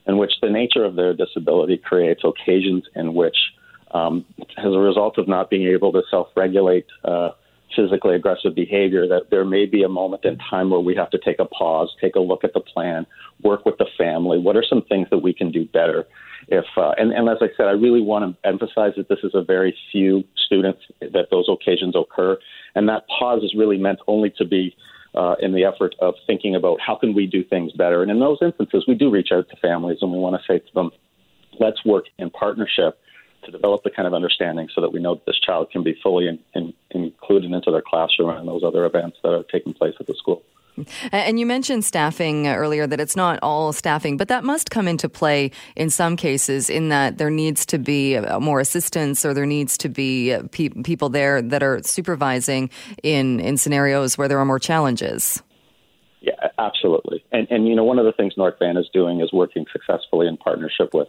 in 0.06 0.18
which 0.18 0.32
the 0.40 0.50
nature 0.50 0.84
of 0.84 0.94
their 0.94 1.14
disability 1.14 1.76
creates 1.76 2.22
occasions 2.24 2.84
in 2.94 3.14
which, 3.14 3.36
um, 3.90 4.24
as 4.56 4.66
a 4.66 4.78
result 4.78 5.18
of 5.18 5.26
not 5.26 5.50
being 5.50 5.66
able 5.66 5.92
to 5.92 6.02
self 6.10 6.28
regulate 6.36 6.86
uh, 7.04 7.30
physically 7.76 8.14
aggressive 8.14 8.54
behavior, 8.54 9.06
that 9.08 9.30
there 9.30 9.44
may 9.44 9.66
be 9.66 9.82
a 9.82 9.88
moment 9.88 10.24
in 10.24 10.38
time 10.38 10.70
where 10.70 10.80
we 10.80 10.94
have 10.94 11.10
to 11.10 11.18
take 11.18 11.38
a 11.38 11.44
pause, 11.44 11.94
take 12.00 12.16
a 12.16 12.20
look 12.20 12.44
at 12.44 12.52
the 12.54 12.60
plan, 12.60 13.06
work 13.42 13.64
with 13.64 13.76
the 13.78 13.86
family. 13.98 14.38
What 14.38 14.56
are 14.56 14.64
some 14.68 14.82
things 14.82 15.08
that 15.10 15.18
we 15.18 15.32
can 15.32 15.50
do 15.50 15.64
better? 15.66 16.06
If 16.48 16.64
uh, 16.76 16.92
and, 16.98 17.12
and 17.12 17.28
as 17.28 17.38
I 17.40 17.48
said, 17.56 17.66
I 17.66 17.72
really 17.72 18.02
want 18.02 18.24
to 18.42 18.48
emphasize 18.48 18.92
that 18.96 19.08
this 19.08 19.20
is 19.22 19.32
a 19.34 19.42
very 19.42 19.76
few 19.90 20.24
students 20.46 20.80
that 21.00 21.28
those 21.30 21.48
occasions 21.48 21.94
occur, 21.96 22.38
and 22.74 22.88
that 22.88 23.04
pause 23.18 23.42
is 23.42 23.54
really 23.56 23.78
meant 23.78 24.00
only 24.06 24.30
to 24.38 24.44
be 24.44 24.76
uh, 25.14 25.36
in 25.40 25.52
the 25.52 25.64
effort 25.64 25.94
of 26.00 26.14
thinking 26.26 26.54
about 26.54 26.78
how 26.84 26.96
can 26.96 27.14
we 27.14 27.26
do 27.26 27.44
things 27.44 27.72
better. 27.72 28.02
And 28.02 28.10
in 28.10 28.20
those 28.20 28.38
instances, 28.42 28.84
we 28.86 28.94
do 28.94 29.10
reach 29.10 29.28
out 29.32 29.48
to 29.48 29.56
families 29.56 29.98
and 30.00 30.12
we 30.12 30.18
want 30.18 30.36
to 30.36 30.52
say 30.52 30.58
to 30.58 30.74
them, 30.74 30.90
let's 31.60 31.84
work 31.84 32.06
in 32.18 32.30
partnership 32.30 32.98
to 33.44 33.50
develop 33.50 33.82
the 33.82 33.90
kind 33.90 34.06
of 34.06 34.14
understanding 34.14 34.68
so 34.74 34.80
that 34.80 34.92
we 34.92 35.00
know 35.00 35.14
that 35.14 35.26
this 35.26 35.38
child 35.40 35.70
can 35.70 35.82
be 35.82 35.96
fully 36.02 36.28
in, 36.28 36.38
in, 36.54 36.72
included 36.90 37.52
into 37.52 37.70
their 37.70 37.82
classroom 37.82 38.30
and 38.30 38.48
those 38.48 38.62
other 38.64 38.84
events 38.84 39.18
that 39.22 39.32
are 39.32 39.44
taking 39.44 39.72
place 39.74 39.94
at 40.00 40.06
the 40.06 40.14
school. 40.14 40.42
And 41.12 41.38
you 41.38 41.46
mentioned 41.46 41.84
staffing 41.84 42.48
earlier, 42.48 42.86
that 42.86 42.98
it's 42.98 43.14
not 43.14 43.38
all 43.42 43.72
staffing, 43.72 44.16
but 44.16 44.26
that 44.28 44.42
must 44.42 44.70
come 44.70 44.88
into 44.88 45.08
play 45.08 45.52
in 45.76 45.88
some 45.88 46.16
cases 46.16 46.68
in 46.68 46.88
that 46.88 47.18
there 47.18 47.30
needs 47.30 47.64
to 47.66 47.78
be 47.78 48.16
uh, 48.16 48.40
more 48.40 48.58
assistance 48.58 49.24
or 49.24 49.32
there 49.34 49.46
needs 49.46 49.78
to 49.78 49.88
be 49.88 50.32
uh, 50.32 50.42
pe- 50.50 50.70
people 50.70 51.08
there 51.08 51.40
that 51.40 51.62
are 51.62 51.80
supervising 51.84 52.70
in, 53.04 53.38
in 53.38 53.56
scenarios 53.56 54.18
where 54.18 54.26
there 54.26 54.38
are 54.38 54.44
more 54.44 54.58
challenges. 54.58 55.42
Yeah, 56.20 56.32
absolutely. 56.58 57.24
And, 57.30 57.46
and 57.50 57.68
you 57.68 57.76
know, 57.76 57.84
one 57.84 58.00
of 58.00 58.04
the 58.06 58.12
things 58.12 58.32
North 58.36 58.54
Van 58.58 58.76
is 58.76 58.88
doing 58.92 59.20
is 59.20 59.32
working 59.32 59.66
successfully 59.72 60.26
in 60.26 60.36
partnership 60.36 60.92
with 60.92 61.08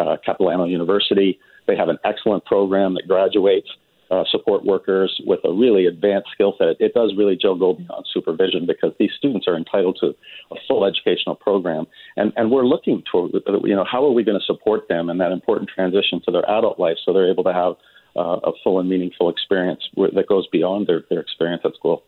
uh, 0.00 0.16
Capilano 0.24 0.64
University. 0.64 1.38
They 1.66 1.76
have 1.76 1.88
an 1.88 1.98
excellent 2.04 2.44
program 2.44 2.94
that 2.94 3.08
graduates 3.08 3.68
uh, 4.10 4.24
support 4.30 4.64
workers 4.64 5.20
with 5.26 5.40
a 5.44 5.52
really 5.52 5.86
advanced 5.86 6.28
skill 6.32 6.54
set. 6.58 6.76
It 6.78 6.94
does 6.94 7.14
really, 7.16 7.36
Joe, 7.36 7.54
go 7.54 7.74
beyond 7.74 8.04
supervision 8.12 8.66
because 8.66 8.92
these 8.98 9.10
students 9.16 9.48
are 9.48 9.56
entitled 9.56 9.98
to 10.00 10.14
a 10.52 10.56
full 10.68 10.84
educational 10.84 11.34
program. 11.34 11.86
And, 12.16 12.32
and 12.36 12.50
we're 12.50 12.66
looking 12.66 13.02
toward, 13.10 13.32
you 13.64 13.74
know, 13.74 13.84
how 13.90 14.04
are 14.04 14.12
we 14.12 14.22
going 14.22 14.38
to 14.38 14.44
support 14.44 14.88
them 14.88 15.08
in 15.08 15.18
that 15.18 15.32
important 15.32 15.70
transition 15.74 16.20
to 16.26 16.30
their 16.30 16.48
adult 16.48 16.78
life 16.78 16.96
so 17.04 17.12
they're 17.12 17.30
able 17.30 17.44
to 17.44 17.52
have 17.52 17.74
uh, 18.16 18.40
a 18.44 18.52
full 18.62 18.78
and 18.78 18.88
meaningful 18.88 19.28
experience 19.28 19.82
that 19.96 20.26
goes 20.28 20.46
beyond 20.52 20.86
their, 20.86 21.04
their 21.10 21.20
experience 21.20 21.62
at 21.64 21.74
school. 21.74 22.04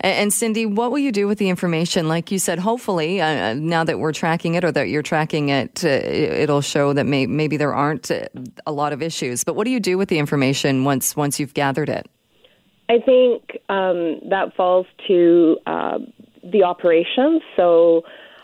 And 0.00 0.30
Cyndi, 0.30 0.72
what 0.72 0.90
will 0.90 0.98
you 0.98 1.12
do 1.12 1.26
with 1.26 1.38
the 1.38 1.48
information? 1.48 2.08
Like 2.08 2.30
you 2.30 2.38
said, 2.38 2.58
hopefully, 2.58 3.20
uh, 3.20 3.26
uh, 3.26 3.54
now 3.54 3.84
that 3.84 3.98
we're 3.98 4.12
tracking 4.12 4.54
it 4.54 4.64
or 4.64 4.72
that 4.72 4.88
you're 4.88 5.02
tracking 5.02 5.48
it, 5.48 5.84
uh, 5.84 5.88
it'll 5.88 6.60
show 6.60 6.92
that 6.92 7.04
may, 7.04 7.26
maybe 7.26 7.56
there 7.56 7.74
aren't 7.74 8.10
uh, 8.10 8.26
a 8.66 8.72
lot 8.72 8.92
of 8.92 9.02
issues. 9.02 9.44
But 9.44 9.56
what 9.56 9.64
do 9.64 9.70
you 9.70 9.80
do 9.80 9.98
with 9.98 10.08
the 10.08 10.18
information 10.18 10.84
once 10.84 11.16
once 11.16 11.40
you've 11.40 11.54
gathered 11.54 11.88
it? 11.88 12.08
I 12.88 12.98
think 12.98 13.58
um, 13.68 14.20
that 14.30 14.52
falls 14.56 14.86
to 15.06 15.58
uh, 15.66 15.98
the 16.42 16.64
operations. 16.64 17.42
So 17.56 18.02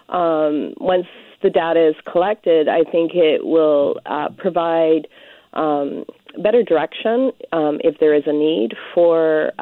um, 0.08 0.74
once 0.78 1.06
the 1.42 1.50
data 1.50 1.88
is 1.88 1.96
collected, 2.10 2.68
I 2.68 2.84
think 2.84 3.12
it 3.14 3.44
will 3.44 4.00
uh, 4.06 4.28
provide. 4.36 5.08
Um, 5.52 6.04
better 6.42 6.62
direction 6.62 7.32
um, 7.52 7.80
if 7.82 7.98
there 7.98 8.12
is 8.14 8.24
a 8.26 8.32
need 8.32 8.74
for 8.94 9.52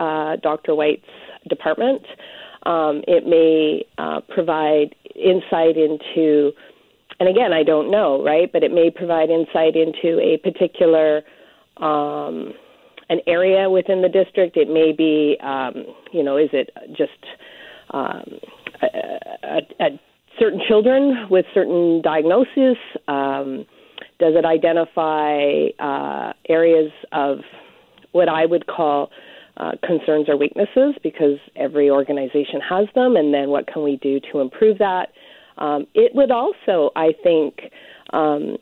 Dr. 0.42 0.74
White's 0.74 1.04
department. 1.48 2.02
Um, 2.64 3.02
it 3.06 3.26
may 3.26 3.84
uh, 3.98 4.20
provide 4.28 4.94
insight 5.14 5.76
into, 5.76 6.52
and 7.20 7.28
again, 7.28 7.52
I 7.52 7.62
don't 7.62 7.90
know, 7.90 8.22
right? 8.24 8.50
But 8.50 8.62
it 8.62 8.72
may 8.72 8.90
provide 8.90 9.30
insight 9.30 9.76
into 9.76 10.18
a 10.20 10.38
particular 10.38 11.22
um, 11.76 12.54
an 13.10 13.20
area 13.26 13.68
within 13.68 14.02
the 14.02 14.08
district. 14.08 14.56
It 14.56 14.68
may 14.68 14.92
be, 14.92 15.36
um, 15.42 15.84
you 16.12 16.22
know, 16.22 16.36
is 16.36 16.48
it 16.52 16.70
just 16.96 17.12
um, 17.90 18.40
a, 18.82 18.86
a, 19.42 19.60
a 19.80 20.00
certain 20.38 20.60
children 20.66 21.26
with 21.30 21.44
certain 21.52 22.00
diagnoses? 22.02 22.76
Um, 23.08 23.66
does 24.18 24.34
it 24.36 24.44
identify 24.44 25.66
uh, 25.78 26.32
areas 26.48 26.92
of 27.12 27.38
what 28.12 28.28
I 28.28 28.46
would 28.46 28.66
call 28.66 29.10
uh, 29.56 29.72
concerns 29.84 30.28
or 30.28 30.36
weaknesses 30.36 30.94
because 31.02 31.38
every 31.56 31.90
organization 31.90 32.60
has 32.68 32.86
them, 32.94 33.16
and 33.16 33.32
then 33.32 33.50
what 33.50 33.66
can 33.66 33.82
we 33.82 33.96
do 33.96 34.20
to 34.32 34.40
improve 34.40 34.78
that? 34.78 35.08
Um, 35.58 35.86
it 35.94 36.14
would 36.14 36.30
also, 36.30 36.90
I 36.96 37.12
think, 37.22 37.60
um, 38.12 38.56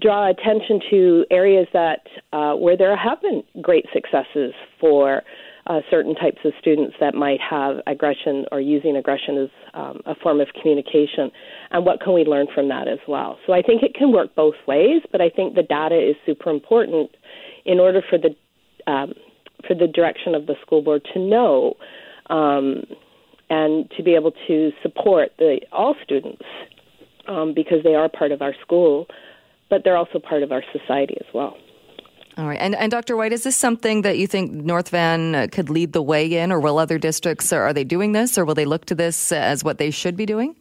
draw 0.00 0.28
attention 0.28 0.80
to 0.90 1.24
areas 1.30 1.66
that 1.72 2.00
uh, 2.32 2.54
where 2.54 2.76
there 2.76 2.96
have 2.96 3.20
been 3.22 3.42
great 3.62 3.86
successes 3.92 4.52
for 4.80 5.22
uh, 5.68 5.80
certain 5.90 6.14
types 6.14 6.38
of 6.44 6.52
students 6.60 6.94
that 7.00 7.14
might 7.14 7.40
have 7.40 7.76
aggression 7.86 8.44
or 8.52 8.60
using 8.60 8.96
aggression 8.96 9.38
as 9.38 9.48
um, 9.74 10.00
a 10.06 10.14
form 10.14 10.40
of 10.40 10.48
communication, 10.60 11.30
and 11.70 11.84
what 11.84 12.00
can 12.00 12.14
we 12.14 12.24
learn 12.24 12.46
from 12.54 12.68
that 12.68 12.86
as 12.86 12.98
well. 13.08 13.38
So 13.46 13.52
I 13.52 13.62
think 13.62 13.82
it 13.82 13.94
can 13.94 14.12
work 14.12 14.34
both 14.34 14.54
ways, 14.66 15.02
but 15.10 15.20
I 15.20 15.28
think 15.28 15.54
the 15.54 15.62
data 15.62 15.96
is 15.96 16.14
super 16.24 16.50
important 16.50 17.10
in 17.64 17.80
order 17.80 18.00
for 18.08 18.18
the 18.18 18.36
um, 18.90 19.14
for 19.66 19.74
the 19.74 19.86
direction 19.86 20.34
of 20.34 20.46
the 20.46 20.54
school 20.62 20.82
board 20.82 21.06
to 21.14 21.18
know 21.18 21.74
um, 22.30 22.84
and 23.48 23.90
to 23.96 24.02
be 24.02 24.14
able 24.14 24.32
to 24.46 24.72
support 24.82 25.32
the 25.38 25.60
all 25.72 25.94
students 26.02 26.42
um, 27.28 27.54
because 27.54 27.82
they 27.84 27.94
are 27.94 28.08
part 28.08 28.32
of 28.32 28.42
our 28.42 28.54
school, 28.62 29.06
but 29.70 29.82
they're 29.84 29.96
also 29.96 30.18
part 30.18 30.42
of 30.42 30.52
our 30.52 30.62
society 30.72 31.16
as 31.20 31.26
well. 31.34 31.56
All 32.38 32.46
right. 32.46 32.60
And, 32.60 32.74
and 32.74 32.90
Dr. 32.90 33.16
White, 33.16 33.32
is 33.32 33.44
this 33.44 33.56
something 33.56 34.02
that 34.02 34.18
you 34.18 34.26
think 34.26 34.52
North 34.52 34.90
Van 34.90 35.34
uh, 35.34 35.46
could 35.50 35.70
lead 35.70 35.94
the 35.94 36.02
way 36.02 36.26
in, 36.38 36.52
or 36.52 36.60
will 36.60 36.78
other 36.78 36.98
districts, 36.98 37.50
are 37.50 37.72
they 37.72 37.84
doing 37.84 38.12
this, 38.12 38.36
or 38.36 38.44
will 38.44 38.54
they 38.54 38.66
look 38.66 38.84
to 38.86 38.94
this 38.94 39.32
as 39.32 39.64
what 39.64 39.78
they 39.78 39.90
should 39.90 40.16
be 40.16 40.26
doing? 40.26 40.54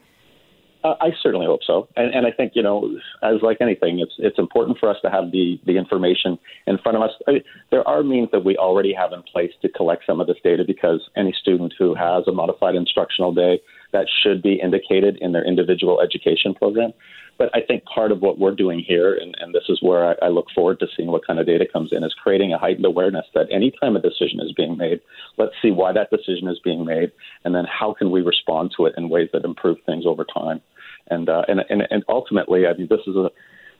Uh, 0.85 0.93
I 1.01 1.09
certainly 1.23 1.47
hope 1.47 1.61
so, 1.65 1.87
and, 1.95 2.13
and 2.13 2.27
I 2.27 2.31
think 2.31 2.51
you 2.53 2.61
know, 2.61 2.95
as 3.23 3.41
like 3.41 3.57
anything, 3.59 3.97
it's 3.97 4.13
it's 4.19 4.37
important 4.37 4.77
for 4.77 4.87
us 4.87 4.97
to 5.03 5.09
have 5.09 5.31
the 5.31 5.59
the 5.65 5.77
information 5.77 6.37
in 6.67 6.77
front 6.77 6.95
of 6.95 7.01
us. 7.01 7.09
I 7.27 7.41
there 7.71 7.87
are 7.87 8.03
means 8.03 8.29
that 8.31 8.45
we 8.45 8.55
already 8.55 8.93
have 8.93 9.11
in 9.11 9.23
place 9.23 9.49
to 9.63 9.69
collect 9.69 10.03
some 10.05 10.21
of 10.21 10.27
this 10.27 10.37
data 10.43 10.63
because 10.63 11.01
any 11.17 11.33
student 11.41 11.73
who 11.79 11.95
has 11.95 12.27
a 12.27 12.31
modified 12.31 12.75
instructional 12.75 13.33
day 13.33 13.61
that 13.93 14.05
should 14.21 14.43
be 14.43 14.59
indicated 14.61 15.17
in 15.21 15.31
their 15.31 15.43
individual 15.43 16.01
education 16.01 16.53
program. 16.53 16.93
But 17.37 17.49
I 17.53 17.61
think 17.61 17.83
part 17.85 18.11
of 18.11 18.21
what 18.21 18.39
we're 18.39 18.55
doing 18.55 18.79
here, 18.79 19.13
and, 19.13 19.35
and 19.39 19.53
this 19.53 19.63
is 19.67 19.79
where 19.81 20.11
I, 20.11 20.27
I 20.27 20.29
look 20.29 20.47
forward 20.53 20.79
to 20.79 20.87
seeing 20.95 21.09
what 21.09 21.25
kind 21.27 21.39
of 21.39 21.45
data 21.45 21.65
comes 21.71 21.91
in, 21.91 22.03
is 22.03 22.13
creating 22.13 22.53
a 22.53 22.57
heightened 22.57 22.85
awareness 22.85 23.25
that 23.33 23.47
anytime 23.51 23.95
a 23.95 24.01
decision 24.01 24.39
is 24.39 24.53
being 24.53 24.77
made, 24.77 25.01
let's 25.37 25.53
see 25.61 25.71
why 25.71 25.91
that 25.93 26.11
decision 26.11 26.47
is 26.47 26.59
being 26.63 26.85
made, 26.85 27.11
and 27.43 27.53
then 27.53 27.65
how 27.65 27.93
can 27.93 28.11
we 28.11 28.21
respond 28.21 28.71
to 28.77 28.85
it 28.85 28.93
in 28.97 29.09
ways 29.09 29.29
that 29.33 29.43
improve 29.43 29.77
things 29.85 30.05
over 30.05 30.25
time. 30.25 30.61
And, 31.07 31.29
uh, 31.29 31.43
and, 31.47 31.61
and, 31.69 31.83
and 31.89 32.03
ultimately, 32.09 32.65
I 32.67 32.73
mean, 32.73 32.87
this 32.89 33.01
is 33.07 33.15
a, 33.15 33.29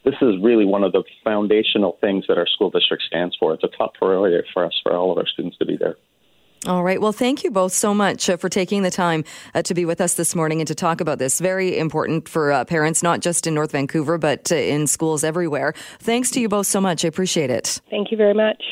this 0.03 0.15
is 0.21 0.35
really 0.41 0.65
one 0.65 0.83
of 0.83 0.91
the 0.91 1.03
foundational 1.23 1.97
things 1.99 2.25
that 2.27 2.37
our 2.37 2.47
school 2.47 2.69
district 2.69 3.03
stands 3.07 3.35
for. 3.39 3.53
It's 3.53 3.63
a 3.63 3.75
top 3.75 3.95
priority 3.95 4.47
for 4.53 4.65
us, 4.65 4.79
for 4.83 4.95
all 4.95 5.11
of 5.11 5.17
our 5.17 5.27
students 5.27 5.57
to 5.57 5.65
be 5.65 5.77
there. 5.77 5.95
All 6.67 6.83
right. 6.83 6.99
Well, 6.99 7.11
thank 7.11 7.43
you 7.43 7.51
both 7.51 7.73
so 7.73 7.93
much 7.93 8.27
uh, 8.27 8.37
for 8.37 8.49
taking 8.49 8.81
the 8.81 8.89
time 8.89 9.23
uh, 9.53 9.61
to 9.63 9.73
be 9.75 9.85
with 9.85 10.01
us 10.01 10.15
this 10.15 10.33
morning 10.35 10.61
and 10.61 10.67
to 10.67 10.73
talk 10.73 10.99
about 10.99 11.19
this. 11.19 11.39
Very 11.39 11.77
important 11.77 12.27
for 12.27 12.51
uh, 12.51 12.65
parents, 12.65 13.03
not 13.03 13.19
just 13.19 13.45
in 13.45 13.53
North 13.53 13.71
Vancouver, 13.71 14.17
but 14.17 14.51
uh, 14.51 14.55
in 14.55 14.87
schools 14.87 15.23
everywhere. 15.23 15.73
Thanks 15.99 16.31
to 16.31 16.39
you 16.39 16.49
both 16.49 16.65
so 16.65 16.81
much. 16.81 17.05
I 17.05 17.07
appreciate 17.07 17.51
it. 17.51 17.81
Thank 17.91 18.09
you 18.09 18.17
very 18.17 18.33
much. 18.33 18.63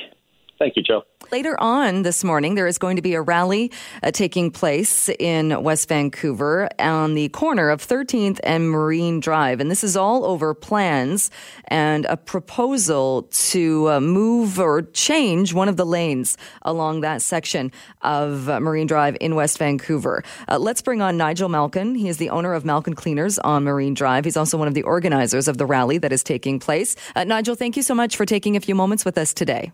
Thank 0.64 0.78
you, 0.78 0.82
Joe. 0.82 1.04
Later 1.30 1.60
on 1.60 2.04
this 2.04 2.24
morning, 2.24 2.56
there 2.56 2.68
is 2.68 2.78
going 2.78 2.96
to 2.96 3.02
be 3.02 3.16
a 3.16 3.22
rally 3.22 3.70
uh, 4.02 4.12
taking 4.12 4.50
place 4.50 5.10
in 5.20 5.62
West 5.62 5.90
Vancouver 5.90 6.70
on 6.80 7.16
the 7.16 7.28
corner 7.30 7.70
of 7.70 7.86
13th 7.86 8.40
and 8.46 8.70
Marine 8.70 9.20
Drive. 9.20 9.60
And 9.60 9.70
this 9.70 9.84
is 9.84 9.98
all 9.98 10.24
over 10.24 10.54
plans 10.54 11.32
and 11.68 12.06
a 12.06 12.16
proposal 12.16 13.24
to 13.24 13.90
uh, 13.90 14.00
move 14.00 14.58
or 14.58 14.84
change 14.84 15.54
one 15.54 15.68
of 15.68 15.76
the 15.76 15.86
lanes 15.86 16.38
along 16.62 17.02
that 17.02 17.22
section 17.22 17.70
of 18.04 18.48
uh, 18.48 18.62
Marine 18.62 18.88
Drive 18.88 19.18
in 19.20 19.36
West 19.36 19.58
Vancouver. 19.58 20.24
Uh, 20.48 20.58
let's 20.58 20.82
bring 20.82 21.02
on 21.02 21.18
Nigel 21.18 21.50
Malkin. 21.50 21.94
He 21.94 22.08
is 22.08 22.20
the 22.20 22.30
owner 22.30 22.54
of 22.54 22.64
Malkin 22.64 22.94
Cleaners 22.94 23.38
on 23.40 23.66
Marine 23.66 23.96
Drive. 23.96 24.24
He's 24.24 24.38
also 24.38 24.58
one 24.58 24.70
of 24.70 24.76
the 24.76 24.84
organizers 24.84 25.50
of 25.50 25.58
the 25.58 25.66
rally 25.66 25.98
that 25.98 26.14
is 26.14 26.24
taking 26.24 26.58
place. 26.58 26.96
Uh, 27.18 27.26
Nigel, 27.26 27.56
thank 27.56 27.76
you 27.76 27.84
so 27.84 27.94
much 27.94 28.16
for 28.16 28.26
taking 28.26 28.56
a 28.56 28.62
few 28.62 28.76
moments 28.76 29.04
with 29.04 29.18
us 29.18 29.34
today. 29.34 29.74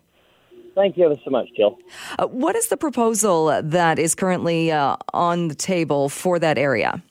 Thank 0.74 0.96
you 0.96 1.04
ever 1.04 1.16
so 1.24 1.30
much, 1.30 1.48
Jill. 1.56 1.78
Uh, 2.18 2.26
what 2.26 2.56
is 2.56 2.68
the 2.68 2.76
proposal 2.76 3.60
that 3.62 3.98
is 3.98 4.14
currently 4.14 4.70
uh, 4.70 4.96
on 5.12 5.48
the 5.48 5.54
table 5.54 6.08
for 6.08 6.38
that 6.38 6.58
area? 6.58 7.02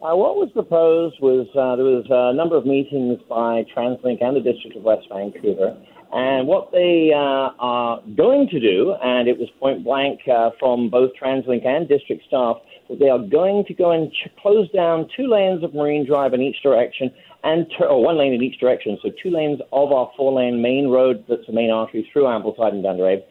Uh, 0.00 0.14
what 0.14 0.36
was 0.36 0.48
proposed 0.52 1.20
was 1.20 1.48
uh, 1.56 1.74
there 1.74 1.84
was 1.84 2.06
a 2.08 2.32
number 2.32 2.56
of 2.56 2.64
meetings 2.64 3.18
by 3.28 3.64
TransLink 3.74 4.22
and 4.22 4.36
the 4.36 4.40
District 4.40 4.76
of 4.76 4.84
West 4.84 5.08
Vancouver, 5.10 5.76
and 6.12 6.46
what 6.46 6.72
they 6.72 7.10
uh, 7.14 7.50
are 7.58 8.00
going 8.16 8.48
to 8.48 8.60
do, 8.60 8.94
and 9.02 9.28
it 9.28 9.38
was 9.38 9.48
point 9.60 9.84
blank 9.84 10.20
uh, 10.26 10.50
from 10.58 10.88
both 10.88 11.10
TransLink 11.20 11.66
and 11.66 11.88
district 11.88 12.22
staff, 12.26 12.56
that 12.88 12.98
they 12.98 13.08
are 13.08 13.18
going 13.18 13.64
to 13.66 13.74
go 13.74 13.90
and 13.90 14.10
ch- 14.10 14.30
close 14.40 14.70
down 14.70 15.08
two 15.14 15.26
lanes 15.26 15.62
of 15.62 15.74
Marine 15.74 16.06
Drive 16.06 16.32
in 16.32 16.40
each 16.40 16.62
direction 16.62 17.10
and 17.44 17.66
or 17.80 18.02
one 18.02 18.18
lane 18.18 18.32
in 18.32 18.42
each 18.42 18.58
direction, 18.58 18.98
so 19.02 19.10
two 19.22 19.30
lanes 19.30 19.60
of 19.72 19.92
our 19.92 20.10
four-lane 20.16 20.60
main 20.60 20.88
road 20.88 21.24
that's 21.28 21.46
the 21.46 21.52
main 21.52 21.70
artery 21.70 22.08
through 22.12 22.24
Ambleside 22.24 22.72
and 22.72 22.84
Dundarave, 22.84 23.22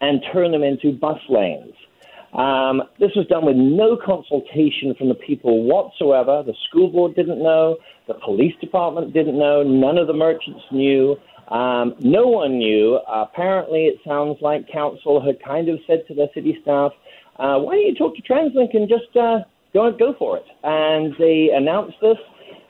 and 0.00 0.22
turn 0.32 0.52
them 0.52 0.62
into 0.62 0.92
bus 0.92 1.18
lanes. 1.28 1.74
Um, 2.34 2.82
this 3.00 3.10
was 3.16 3.26
done 3.26 3.46
with 3.46 3.56
no 3.56 3.96
consultation 3.96 4.94
from 4.96 5.08
the 5.08 5.14
people 5.14 5.64
whatsoever. 5.64 6.42
The 6.46 6.54
school 6.68 6.90
board 6.90 7.16
didn't 7.16 7.42
know. 7.42 7.78
The 8.06 8.14
police 8.14 8.54
department 8.60 9.12
didn't 9.12 9.38
know. 9.38 9.62
None 9.62 9.96
of 9.96 10.06
the 10.06 10.12
merchants 10.12 10.60
knew. 10.70 11.16
Um, 11.48 11.94
no 12.00 12.26
one 12.26 12.58
knew. 12.58 12.98
Apparently, 13.08 13.86
it 13.86 13.98
sounds 14.06 14.38
like 14.40 14.68
council 14.68 15.24
had 15.24 15.42
kind 15.42 15.68
of 15.68 15.78
said 15.86 16.04
to 16.08 16.14
their 16.14 16.28
city 16.34 16.58
staff, 16.62 16.92
uh, 17.38 17.58
"Why 17.58 17.76
don't 17.76 17.86
you 17.86 17.94
talk 17.94 18.16
to 18.16 18.22
TransLink 18.22 18.74
and 18.74 18.88
just 18.88 19.16
uh, 19.16 19.40
go 19.72 19.90
go 19.92 20.14
for 20.18 20.36
it?" 20.36 20.46
And 20.62 21.14
they 21.18 21.50
announced 21.54 21.96
this. 22.02 22.18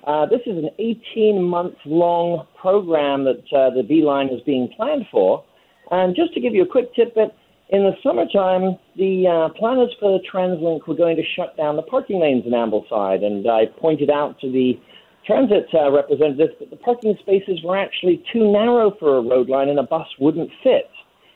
Uh, 0.04 0.26
this 0.26 0.40
is 0.46 0.56
an 0.56 0.70
18 0.78 1.42
month 1.42 1.74
long 1.84 2.46
program 2.56 3.24
that 3.24 3.44
uh, 3.52 3.70
the 3.70 3.82
B 3.82 4.02
line 4.02 4.28
is 4.28 4.40
being 4.42 4.68
planned 4.76 5.06
for. 5.10 5.44
And 5.90 6.14
just 6.14 6.32
to 6.34 6.40
give 6.40 6.54
you 6.54 6.62
a 6.62 6.66
quick 6.66 6.94
tidbit, 6.94 7.34
in 7.70 7.82
the 7.82 7.92
summertime, 8.02 8.78
the 8.96 9.26
uh, 9.26 9.58
planners 9.58 9.94
for 10.00 10.18
TransLink 10.32 10.86
were 10.86 10.94
going 10.94 11.16
to 11.16 11.22
shut 11.36 11.56
down 11.56 11.76
the 11.76 11.82
parking 11.82 12.20
lanes 12.20 12.46
in 12.46 12.52
Ambleside, 12.52 13.22
and 13.22 13.46
I 13.46 13.66
pointed 13.66 14.08
out 14.08 14.40
to 14.40 14.50
the 14.50 14.80
transit 15.28 15.68
uh, 15.74 15.92
representative 15.92 16.56
that 16.58 16.70
the 16.70 16.76
parking 16.76 17.14
spaces 17.20 17.60
were 17.62 17.76
actually 17.76 18.24
too 18.32 18.50
narrow 18.50 18.96
for 18.98 19.18
a 19.18 19.20
road 19.20 19.48
line 19.48 19.68
and 19.68 19.78
a 19.78 19.82
bus 19.82 20.08
wouldn't 20.18 20.50
fit. 20.62 20.90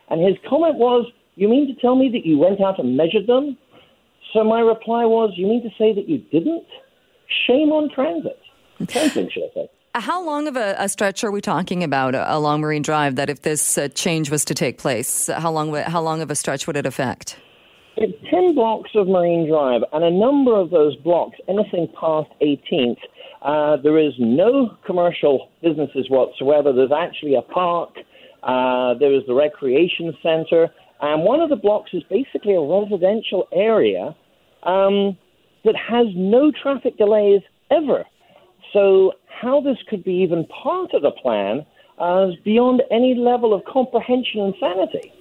And 0.08 0.26
his 0.26 0.36
comment 0.48 0.76
was, 0.76 1.06
You 1.36 1.48
mean 1.48 1.72
to 1.72 1.80
tell 1.80 1.94
me 1.94 2.08
that 2.12 2.24
you 2.24 2.38
went 2.38 2.60
out 2.60 2.78
and 2.78 2.96
measured 2.96 3.26
them? 3.26 3.56
So 4.32 4.42
my 4.42 4.60
reply 4.60 5.04
was, 5.04 5.34
You 5.36 5.46
mean 5.46 5.62
to 5.62 5.70
say 5.78 5.94
that 5.94 6.08
you 6.08 6.18
didn't? 6.32 6.66
Shame 7.46 7.70
on 7.70 7.90
transit. 7.94 8.38
TransLink, 8.80 9.30
should 9.30 9.44
I 9.44 9.54
say. 9.54 9.70
How 9.94 10.24
long 10.24 10.48
of 10.48 10.56
a, 10.56 10.74
a, 10.78 10.88
stretch 10.88 11.22
are 11.22 11.30
we 11.30 11.42
talking 11.42 11.84
about 11.84 12.14
uh, 12.14 12.24
along 12.26 12.62
Marine 12.62 12.80
Drive 12.80 13.16
that 13.16 13.28
if 13.28 13.42
this 13.42 13.76
uh, 13.76 13.88
change 13.88 14.30
was 14.30 14.42
to 14.46 14.54
take 14.54 14.78
place, 14.78 15.28
how 15.28 15.52
long, 15.52 15.74
how 15.74 16.00
long 16.00 16.22
of 16.22 16.30
a 16.30 16.34
stretch 16.34 16.66
would 16.66 16.78
it 16.78 16.86
affect? 16.86 17.36
It's 17.98 18.16
10 18.30 18.54
blocks 18.54 18.90
of 18.94 19.06
Marine 19.06 19.46
Drive, 19.46 19.82
and 19.92 20.02
a 20.02 20.10
number 20.10 20.58
of 20.58 20.70
those 20.70 20.96
blocks, 20.96 21.36
anything 21.46 21.88
past 22.00 22.30
18th, 22.40 22.96
uh, 23.44 23.76
there 23.82 23.98
is 23.98 24.12
no 24.18 24.76
commercial 24.86 25.50
businesses 25.62 26.08
whatsoever. 26.08 26.72
There's 26.72 26.92
actually 26.92 27.34
a 27.34 27.42
park, 27.42 27.90
uh, 28.42 28.94
there 28.94 29.12
is 29.12 29.22
the 29.26 29.34
recreation 29.34 30.16
center, 30.22 30.68
and 31.00 31.22
one 31.24 31.40
of 31.40 31.50
the 31.50 31.56
blocks 31.56 31.90
is 31.92 32.02
basically 32.08 32.54
a 32.54 32.60
residential 32.60 33.48
area 33.52 34.14
um, 34.62 35.16
that 35.64 35.74
has 35.76 36.06
no 36.14 36.52
traffic 36.52 36.96
delays 36.96 37.42
ever. 37.70 38.04
So 38.72 39.12
how 39.26 39.60
this 39.60 39.78
could 39.88 40.04
be 40.04 40.14
even 40.14 40.46
part 40.46 40.94
of 40.94 41.02
the 41.02 41.10
plan 41.10 41.66
uh, 42.00 42.28
is 42.28 42.36
beyond 42.44 42.82
any 42.90 43.14
level 43.14 43.52
of 43.52 43.64
comprehension 43.64 44.40
and 44.40 44.54
sanity. 44.60 45.12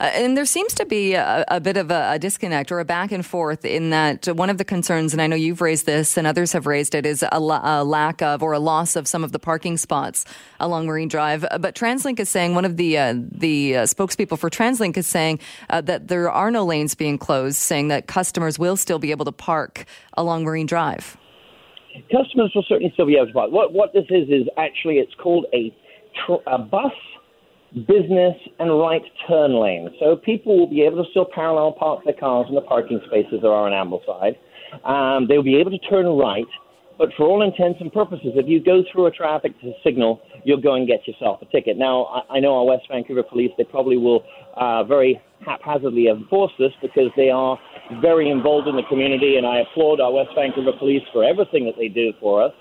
Uh, 0.00 0.04
and 0.14 0.36
there 0.36 0.44
seems 0.44 0.74
to 0.74 0.86
be 0.86 1.14
a, 1.14 1.44
a 1.48 1.60
bit 1.60 1.76
of 1.76 1.90
a, 1.90 2.12
a, 2.12 2.18
disconnect 2.18 2.72
or 2.72 2.80
a 2.80 2.84
back 2.84 3.12
and 3.12 3.24
forth 3.24 3.64
in 3.64 3.90
that 3.90 4.26
one 4.28 4.50
of 4.50 4.58
the 4.58 4.64
concerns, 4.64 5.12
and 5.12 5.20
I 5.20 5.26
know 5.26 5.36
you've 5.36 5.60
raised 5.60 5.86
this 5.86 6.16
and 6.16 6.26
others 6.26 6.52
have 6.52 6.66
raised 6.66 6.94
it, 6.94 7.06
is 7.06 7.24
a, 7.30 7.40
la- 7.40 7.60
a 7.62 7.84
lack 7.84 8.22
of 8.22 8.42
or 8.42 8.52
a 8.52 8.58
loss 8.58 8.96
of 8.96 9.06
some 9.06 9.24
of 9.24 9.32
the 9.32 9.38
parking 9.38 9.76
spots 9.76 10.24
along 10.60 10.86
Marine 10.86 11.08
Drive. 11.08 11.44
But 11.60 11.74
TransLink 11.74 12.20
is 12.20 12.28
saying, 12.28 12.54
one 12.54 12.64
of 12.64 12.76
the 12.76 12.98
uh, 12.98 13.14
the 13.16 13.76
uh, 13.76 13.82
spokespeople 13.84 14.38
for 14.38 14.50
TransLink 14.50 14.96
is 14.96 15.06
saying 15.06 15.40
uh, 15.70 15.80
that 15.82 16.08
there 16.08 16.30
are 16.30 16.50
no 16.50 16.64
lanes 16.64 16.94
being 16.94 17.18
closed, 17.18 17.56
saying 17.56 17.88
that 17.88 18.06
customers 18.06 18.58
will 18.58 18.76
still 18.76 18.98
be 18.98 19.10
able 19.10 19.24
to 19.24 19.32
park 19.32 19.84
along 20.14 20.44
Marine 20.44 20.66
Drive 20.66 21.16
customers 22.10 22.52
will 22.54 22.64
certainly 22.68 22.92
still 22.94 23.06
be 23.06 23.16
able 23.16 23.26
to 23.26 23.32
park. 23.32 23.50
What 23.50 23.72
what 23.72 23.92
this 23.92 24.06
is 24.10 24.28
is 24.28 24.48
actually 24.56 24.96
it's 24.96 25.14
called 25.14 25.46
a, 25.54 25.74
tr- 26.26 26.42
a 26.46 26.58
bus 26.58 26.92
business 27.74 28.36
and 28.58 28.70
right 28.78 29.02
turn 29.28 29.60
lane. 29.60 29.90
So 29.98 30.16
people 30.16 30.58
will 30.58 30.68
be 30.68 30.82
able 30.82 31.04
to 31.04 31.10
still 31.10 31.26
parallel 31.26 31.72
park 31.72 32.04
their 32.04 32.14
cars 32.14 32.46
in 32.48 32.54
the 32.54 32.60
parking 32.60 33.00
spaces 33.06 33.40
there 33.42 33.50
are 33.50 33.70
on 33.70 33.72
Ambleside. 33.72 34.36
Um, 34.86 35.26
they'll 35.28 35.42
be 35.42 35.56
able 35.56 35.72
to 35.72 35.78
turn 35.78 36.06
right, 36.06 36.46
but 36.98 37.08
for 37.16 37.26
all 37.26 37.42
intents 37.42 37.80
and 37.80 37.92
purposes, 37.92 38.32
if 38.34 38.46
you 38.48 38.62
go 38.62 38.82
through 38.90 39.06
a 39.06 39.10
traffic 39.10 39.52
signal, 39.84 40.20
you'll 40.44 40.60
go 40.60 40.74
and 40.74 40.86
get 40.86 41.06
yourself 41.06 41.42
a 41.42 41.46
ticket. 41.46 41.76
Now, 41.76 42.04
I, 42.04 42.36
I 42.36 42.40
know 42.40 42.56
our 42.58 42.64
West 42.64 42.86
Vancouver 42.88 43.24
police, 43.24 43.50
they 43.58 43.64
probably 43.64 43.96
will 43.96 44.22
uh, 44.56 44.84
very 44.84 45.20
haphazardly 45.44 46.06
enforce 46.08 46.52
this 46.58 46.72
because 46.80 47.10
they 47.16 47.30
are 47.30 47.58
very 48.00 48.30
involved 48.30 48.68
in 48.68 48.76
the 48.76 48.84
community, 48.88 49.36
and 49.36 49.46
I 49.46 49.60
applaud 49.60 50.00
our 50.00 50.12
West 50.12 50.30
Vancouver 50.36 50.72
police 50.78 51.02
for 51.12 51.24
everything 51.24 51.64
that 51.66 51.74
they 51.76 51.88
do 51.88 52.12
for 52.20 52.42
us. 52.42 52.52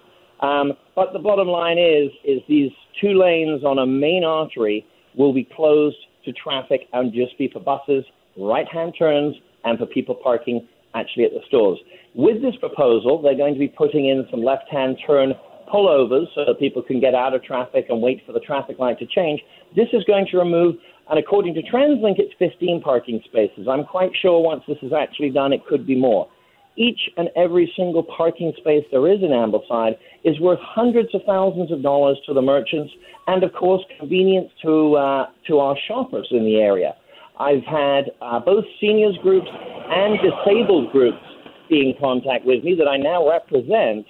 Um, 0.41 0.73
but 0.95 1.13
the 1.13 1.19
bottom 1.19 1.47
line 1.47 1.77
is, 1.77 2.09
is 2.25 2.41
these 2.49 2.71
two 2.99 3.19
lanes 3.19 3.63
on 3.63 3.79
a 3.79 3.85
main 3.85 4.23
artery 4.23 4.85
will 5.17 5.33
be 5.33 5.47
closed 5.55 5.97
to 6.25 6.33
traffic 6.33 6.81
and 6.93 7.13
just 7.13 7.37
be 7.37 7.49
for 7.51 7.59
buses, 7.59 8.05
right-hand 8.37 8.93
turns, 8.97 9.35
and 9.63 9.77
for 9.77 9.85
people 9.85 10.15
parking 10.15 10.67
actually 10.95 11.25
at 11.25 11.31
the 11.31 11.41
stores. 11.47 11.79
With 12.15 12.41
this 12.41 12.55
proposal, 12.57 13.21
they're 13.21 13.37
going 13.37 13.53
to 13.53 13.59
be 13.59 13.67
putting 13.67 14.07
in 14.07 14.27
some 14.29 14.43
left-hand 14.43 14.97
turn 15.05 15.33
pullovers 15.73 16.27
so 16.35 16.45
that 16.45 16.59
people 16.59 16.81
can 16.83 16.99
get 16.99 17.15
out 17.15 17.33
of 17.33 17.43
traffic 17.43 17.87
and 17.89 18.01
wait 18.01 18.21
for 18.25 18.33
the 18.33 18.39
traffic 18.39 18.77
light 18.79 18.99
to 18.99 19.05
change. 19.07 19.41
This 19.75 19.87
is 19.93 20.03
going 20.03 20.27
to 20.31 20.37
remove 20.37 20.75
and 21.09 21.19
according 21.19 21.53
to 21.55 21.61
TransLink, 21.61 22.15
it's 22.17 22.33
15 22.39 22.81
parking 22.81 23.21
spaces. 23.25 23.67
I'm 23.69 23.83
quite 23.83 24.11
sure 24.21 24.41
once 24.41 24.63
this 24.67 24.77
is 24.81 24.93
actually 24.93 25.31
done, 25.31 25.51
it 25.51 25.65
could 25.65 25.85
be 25.85 25.95
more. 25.95 26.29
Each 26.75 27.09
and 27.17 27.29
every 27.35 27.71
single 27.75 28.03
parking 28.03 28.53
space 28.57 28.83
there 28.91 29.07
is 29.07 29.21
in 29.21 29.29
Ambleside 29.29 29.97
is 30.23 30.39
worth 30.39 30.59
hundreds 30.61 31.13
of 31.13 31.21
thousands 31.25 31.71
of 31.71 31.83
dollars 31.83 32.17
to 32.25 32.33
the 32.33 32.41
merchants 32.41 32.91
and, 33.27 33.43
of 33.43 33.53
course, 33.53 33.83
convenience 33.99 34.51
to, 34.63 34.95
uh, 34.95 35.27
to 35.47 35.59
our 35.59 35.77
shoppers 35.87 36.27
in 36.31 36.45
the 36.45 36.55
area. 36.55 36.95
I've 37.39 37.63
had 37.63 38.11
uh, 38.21 38.39
both 38.39 38.65
seniors 38.79 39.17
groups 39.21 39.47
and 39.51 40.19
disabled 40.19 40.91
groups 40.91 41.23
be 41.69 41.89
in 41.89 41.93
contact 41.99 42.45
with 42.45 42.63
me 42.63 42.75
that 42.75 42.87
I 42.87 42.97
now 42.97 43.29
represent 43.29 44.05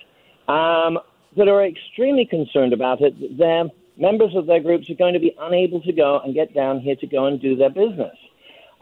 um, 0.48 1.00
that 1.38 1.48
are 1.48 1.66
extremely 1.66 2.26
concerned 2.26 2.74
about 2.74 3.02
it. 3.02 3.14
They're 3.38 3.66
members 3.98 4.36
of 4.36 4.48
their 4.48 4.60
groups 4.60 4.90
are 4.90 4.96
going 4.96 5.14
to 5.14 5.20
be 5.20 5.36
unable 5.40 5.82
to 5.82 5.94
go 5.94 6.20
and 6.24 6.34
get 6.34 6.54
down 6.54 6.80
here 6.80 6.96
to 6.96 7.08
go 7.08 7.26
and 7.26 7.40
do 7.40 7.56
their 7.56 7.70
business. 7.70 8.16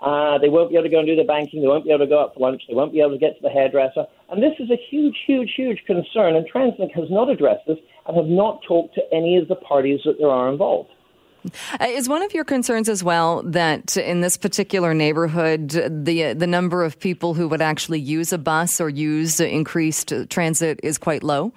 Uh, 0.02 0.40
they 0.40 0.50
won't 0.50 0.70
be 0.72 0.76
able 0.76 0.84
to 0.84 0.90
go 0.90 0.98
and 0.98 1.08
do 1.08 1.16
their 1.16 1.26
banking. 1.26 1.62
They 1.62 1.68
won't 1.68 1.84
be 1.84 1.92
able 1.92 2.06
to 2.06 2.10
go 2.10 2.22
out 2.22 2.34
for 2.34 2.40
lunch. 2.40 2.64
They 2.68 2.74
won't 2.74 2.92
be 2.92 3.02
able 3.02 3.12
to 3.12 3.20
get 3.20 3.36
to 3.36 3.42
the 3.42 3.50
hairdresser. 3.50 4.06
And 4.30 4.42
this 4.42 4.54
is 4.60 4.72
a 4.72 4.78
huge, 4.90 5.16
huge, 5.28 5.54
huge 5.56 5.84
concern. 5.86 6.36
And 6.36 6.46
TransLink 6.52 6.92
has 6.94 7.10
not 7.12 7.30
addressed 7.30 7.68
this 7.68 7.78
and 8.08 8.18
have 8.18 8.26
not 8.26 8.62
talked 8.68 8.96
to 8.96 9.02
any 9.14 9.38
of 9.38 9.48
the 9.48 9.56
parties 9.56 10.00
that 10.06 10.18
there 10.18 10.30
are 10.30 10.52
involved. 10.52 10.90
Uh, 11.80 11.86
is 11.88 12.08
one 12.10 12.22
of 12.22 12.34
your 12.34 12.44
concerns 12.44 12.90
as 12.90 13.04
well 13.04 13.44
that 13.44 13.98
in 13.98 14.22
this 14.22 14.38
particular 14.38 14.94
neighborhood, 14.94 15.70
the 15.70 16.34
the 16.34 16.48
number 16.48 16.84
of 16.84 17.00
people 17.00 17.34
who 17.34 17.48
would 17.48 17.62
actually 17.62 18.00
use 18.00 18.32
a 18.32 18.38
bus 18.38 18.80
or 18.80 18.90
use 18.90 19.40
increased 19.40 20.14
transit 20.30 20.80
is 20.84 21.00
quite 21.00 21.24
low? 21.24 21.52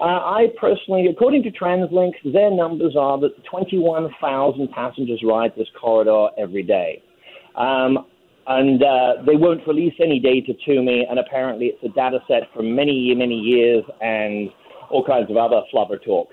Uh, 0.00 0.04
I 0.04 0.46
personally, 0.58 1.06
according 1.08 1.42
to 1.42 1.50
TransLink, 1.50 2.12
their 2.32 2.50
numbers 2.50 2.96
are 2.98 3.20
that 3.20 3.32
21,000 3.44 4.70
passengers 4.70 5.20
ride 5.22 5.52
this 5.56 5.68
corridor 5.78 6.28
every 6.38 6.62
day. 6.62 7.02
Um, 7.60 8.06
and 8.46 8.82
uh, 8.82 9.22
they 9.26 9.36
won't 9.36 9.66
release 9.66 9.94
any 10.02 10.18
data 10.18 10.54
to 10.64 10.82
me, 10.82 11.06
and 11.08 11.18
apparently 11.18 11.66
it's 11.66 11.84
a 11.84 11.94
data 11.94 12.18
set 12.26 12.52
from 12.54 12.74
many, 12.74 13.14
many 13.14 13.38
years 13.38 13.84
and 14.00 14.48
all 14.90 15.04
kinds 15.04 15.30
of 15.30 15.36
other 15.36 15.60
flubber 15.72 16.02
talk. 16.02 16.30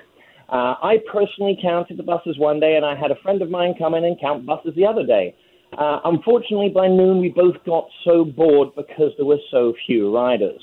Uh, 0.49 0.75
I 0.81 0.97
personally 1.11 1.59
counted 1.61 1.97
the 1.97 2.03
buses 2.03 2.37
one 2.39 2.59
day, 2.61 2.77
and 2.77 2.85
I 2.85 2.95
had 2.95 3.11
a 3.11 3.21
friend 3.21 3.41
of 3.41 3.49
mine 3.49 3.75
come 3.77 3.93
in 3.93 4.05
and 4.05 4.19
count 4.19 4.45
buses 4.45 4.71
the 4.75 4.85
other 4.85 5.05
day. 5.05 5.35
Uh, 5.77 5.99
unfortunately, 6.05 6.69
by 6.69 6.87
noon, 6.87 7.19
we 7.19 7.29
both 7.29 7.55
got 7.65 7.89
so 8.05 8.23
bored 8.23 8.69
because 8.75 9.11
there 9.17 9.25
were 9.25 9.43
so 9.51 9.73
few 9.85 10.15
riders. 10.15 10.61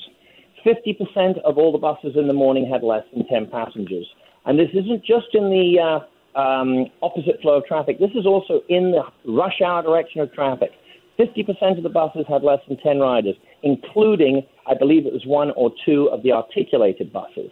50% 0.65 1.39
of 1.45 1.59
all 1.59 1.71
the 1.71 1.77
buses 1.77 2.17
in 2.17 2.27
the 2.27 2.33
morning 2.33 2.67
had 2.67 2.81
less 2.81 3.03
than 3.13 3.27
10 3.27 3.51
passengers. 3.51 4.07
And 4.45 4.57
this 4.57 4.69
isn't 4.73 5.05
just 5.05 5.27
in 5.33 5.51
the 5.51 5.79
uh, 5.79 6.05
um, 6.35 6.87
opposite 7.01 7.41
flow 7.41 7.57
of 7.57 7.65
traffic, 7.65 7.99
this 7.99 8.11
is 8.15 8.25
also 8.25 8.61
in 8.69 8.91
the 8.91 9.03
rush 9.31 9.61
hour 9.61 9.81
direction 9.81 10.21
of 10.21 10.31
traffic. 10.33 10.71
50% 11.19 11.77
of 11.77 11.83
the 11.83 11.89
buses 11.89 12.25
had 12.27 12.43
less 12.43 12.59
than 12.67 12.77
10 12.77 12.99
riders, 12.99 13.35
including, 13.63 14.45
I 14.67 14.73
believe 14.73 15.05
it 15.05 15.13
was 15.13 15.25
one 15.25 15.51
or 15.55 15.71
two 15.85 16.09
of 16.11 16.23
the 16.23 16.33
articulated 16.33 17.13
buses. 17.13 17.51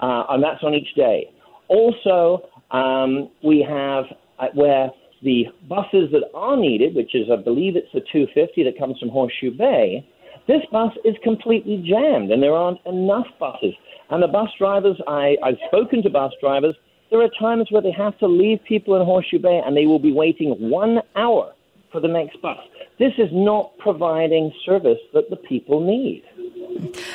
Uh, 0.00 0.24
and 0.30 0.42
that's 0.42 0.62
on 0.64 0.74
each 0.74 0.94
day. 0.96 1.30
Also, 1.68 2.48
um, 2.72 3.30
we 3.42 3.64
have 3.66 4.04
uh, 4.38 4.48
where 4.54 4.90
the 5.22 5.46
buses 5.68 6.10
that 6.12 6.24
are 6.34 6.56
needed, 6.56 6.94
which 6.94 7.14
is, 7.14 7.28
I 7.32 7.36
believe 7.36 7.76
it's 7.76 7.92
the 7.94 8.00
250 8.12 8.64
that 8.64 8.78
comes 8.78 8.98
from 8.98 9.08
Horseshoe 9.08 9.56
Bay, 9.56 10.06
this 10.46 10.60
bus 10.70 10.92
is 11.04 11.14
completely 11.22 11.82
jammed, 11.88 12.30
and 12.30 12.42
there 12.42 12.52
aren't 12.52 12.84
enough 12.84 13.26
buses. 13.40 13.72
And 14.10 14.22
the 14.22 14.28
bus 14.28 14.50
drivers, 14.58 15.00
I, 15.08 15.36
I've 15.42 15.56
spoken 15.68 16.02
to 16.02 16.10
bus 16.10 16.32
drivers, 16.40 16.74
there 17.14 17.22
are 17.22 17.30
times 17.38 17.68
where 17.70 17.80
they 17.80 17.92
have 17.92 18.18
to 18.18 18.26
leave 18.26 18.58
people 18.64 18.96
in 18.96 19.06
Horseshoe 19.06 19.38
Bay 19.38 19.62
and 19.64 19.76
they 19.76 19.86
will 19.86 20.00
be 20.00 20.12
waiting 20.12 20.50
one 20.68 20.98
hour 21.14 21.54
for 21.92 22.00
the 22.00 22.08
next 22.08 22.42
bus. 22.42 22.58
This 22.98 23.12
is 23.18 23.28
not 23.30 23.70
providing 23.78 24.52
service 24.66 24.98
that 25.12 25.30
the 25.30 25.36
people 25.36 25.78
need. 25.78 26.24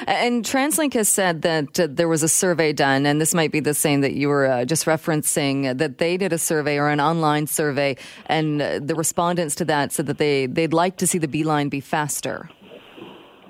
And 0.08 0.46
TransLink 0.46 0.94
has 0.94 1.10
said 1.10 1.42
that 1.42 1.78
uh, 1.78 1.88
there 1.92 2.08
was 2.08 2.24
a 2.24 2.30
survey 2.30 2.72
done, 2.72 3.06
and 3.06 3.20
this 3.20 3.34
might 3.34 3.52
be 3.52 3.60
the 3.60 3.74
same 3.74 4.00
that 4.00 4.14
you 4.14 4.30
were 4.30 4.46
uh, 4.46 4.64
just 4.64 4.86
referencing, 4.86 5.78
that 5.78 5.98
they 5.98 6.16
did 6.16 6.32
a 6.32 6.38
survey 6.38 6.78
or 6.78 6.88
an 6.88 7.02
online 7.02 7.46
survey, 7.46 7.98
and 8.28 8.62
uh, 8.62 8.80
the 8.82 8.96
respondents 8.96 9.54
to 9.56 9.66
that 9.66 9.92
said 9.92 10.06
that 10.06 10.18
they, 10.18 10.46
they'd 10.46 10.72
like 10.72 10.96
to 10.96 11.08
see 11.08 11.18
the 11.18 11.28
B-Line 11.28 11.68
be 11.68 11.82
faster. 11.82 12.50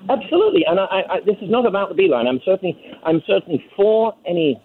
Absolutely, 0.10 0.66
and 0.66 0.80
I, 0.80 1.04
I, 1.10 1.20
this 1.28 1.38
is 1.44 1.52
not 1.52 1.68
about 1.68 1.90
the 1.90 1.96
B-Line. 1.96 2.26
I'm 2.26 2.42
certainly, 2.44 2.76
I'm 3.04 3.22
certainly 3.28 3.64
for 3.76 4.16
any 4.26 4.60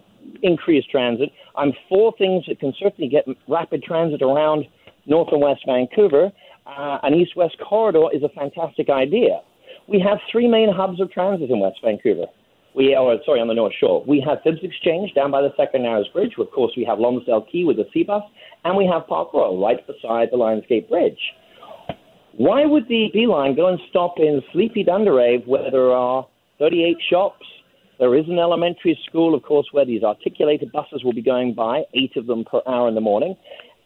increased 0.45 0.91
transit. 0.91 1.31
I'm 1.57 1.73
for 1.89 2.15
things 2.17 2.45
that 2.47 2.61
can 2.61 2.73
certainly 2.79 3.09
get 3.09 3.25
rapid 3.49 3.83
transit 3.83 4.23
around 4.23 4.67
North 5.07 5.29
and 5.33 5.43
West 5.43 5.63
Vancouver. 5.67 6.31
Uh, 6.67 6.99
an 7.03 7.15
east-west 7.15 7.57
corridor 7.67 8.07
is 8.13 8.23
a 8.23 8.29
fantastic 8.29 8.89
idea. 8.89 9.41
We 9.89 10.01
have 10.01 10.19
three 10.31 10.49
main 10.49 10.73
hubs 10.73 11.01
of 11.01 11.11
transit 11.11 11.51
in 11.51 11.61
West 11.61 11.79
Vancouver. 11.83 12.27
We 12.75 12.95
are 12.95 13.17
sorry 13.25 13.41
on 13.41 13.49
the 13.49 13.55
North 13.55 13.75
Shore. 13.79 14.03
We 14.07 14.21
have 14.27 14.39
Phibbs 14.45 14.65
Exchange 14.65 15.15
down 15.15 15.31
by 15.31 15.43
the 15.43 15.53
Second 15.57 15.83
Narrows 15.83 16.09
Bridge. 16.09 16.33
Of 16.39 16.51
course, 16.51 16.73
we 16.77 16.85
have 16.85 16.99
Lonsdale 16.99 17.43
Quay 17.43 17.65
with 17.65 17.77
the 17.77 17.87
sea 17.93 18.03
bus, 18.03 18.25
and 18.65 18.77
we 18.77 18.87
have 18.87 19.07
Park 19.07 19.33
Royal 19.33 19.61
right 19.61 19.87
beside 19.87 20.31
the 20.33 20.37
Lionsgate 20.37 20.89
Bridge. 20.89 21.21
Why 22.37 22.65
would 22.65 22.89
the 22.89 23.11
B 23.13 23.27
line 23.29 23.55
go 23.55 23.69
and 23.69 23.79
stop 23.91 24.15
in 24.19 24.43
sleepy 24.53 24.83
Dundarave 24.85 25.47
where 25.47 25.71
there 25.71 25.93
are 25.93 26.27
38 26.59 26.97
shops? 27.09 27.47
There 27.99 28.15
is 28.17 28.27
an 28.29 28.39
elementary 28.39 28.99
school, 29.07 29.35
of 29.35 29.43
course, 29.43 29.69
where 29.73 29.85
these 29.85 30.03
articulated 30.03 30.73
buses 30.73 31.05
will 31.05 31.13
be 31.13 31.23
going 31.23 31.55
by, 31.55 31.85
eight 31.95 32.17
of 32.17 32.27
them 32.27 32.45
per 32.45 32.61
hour 32.67 32.89
in 32.89 32.95
the 32.95 33.01
morning. 33.01 33.37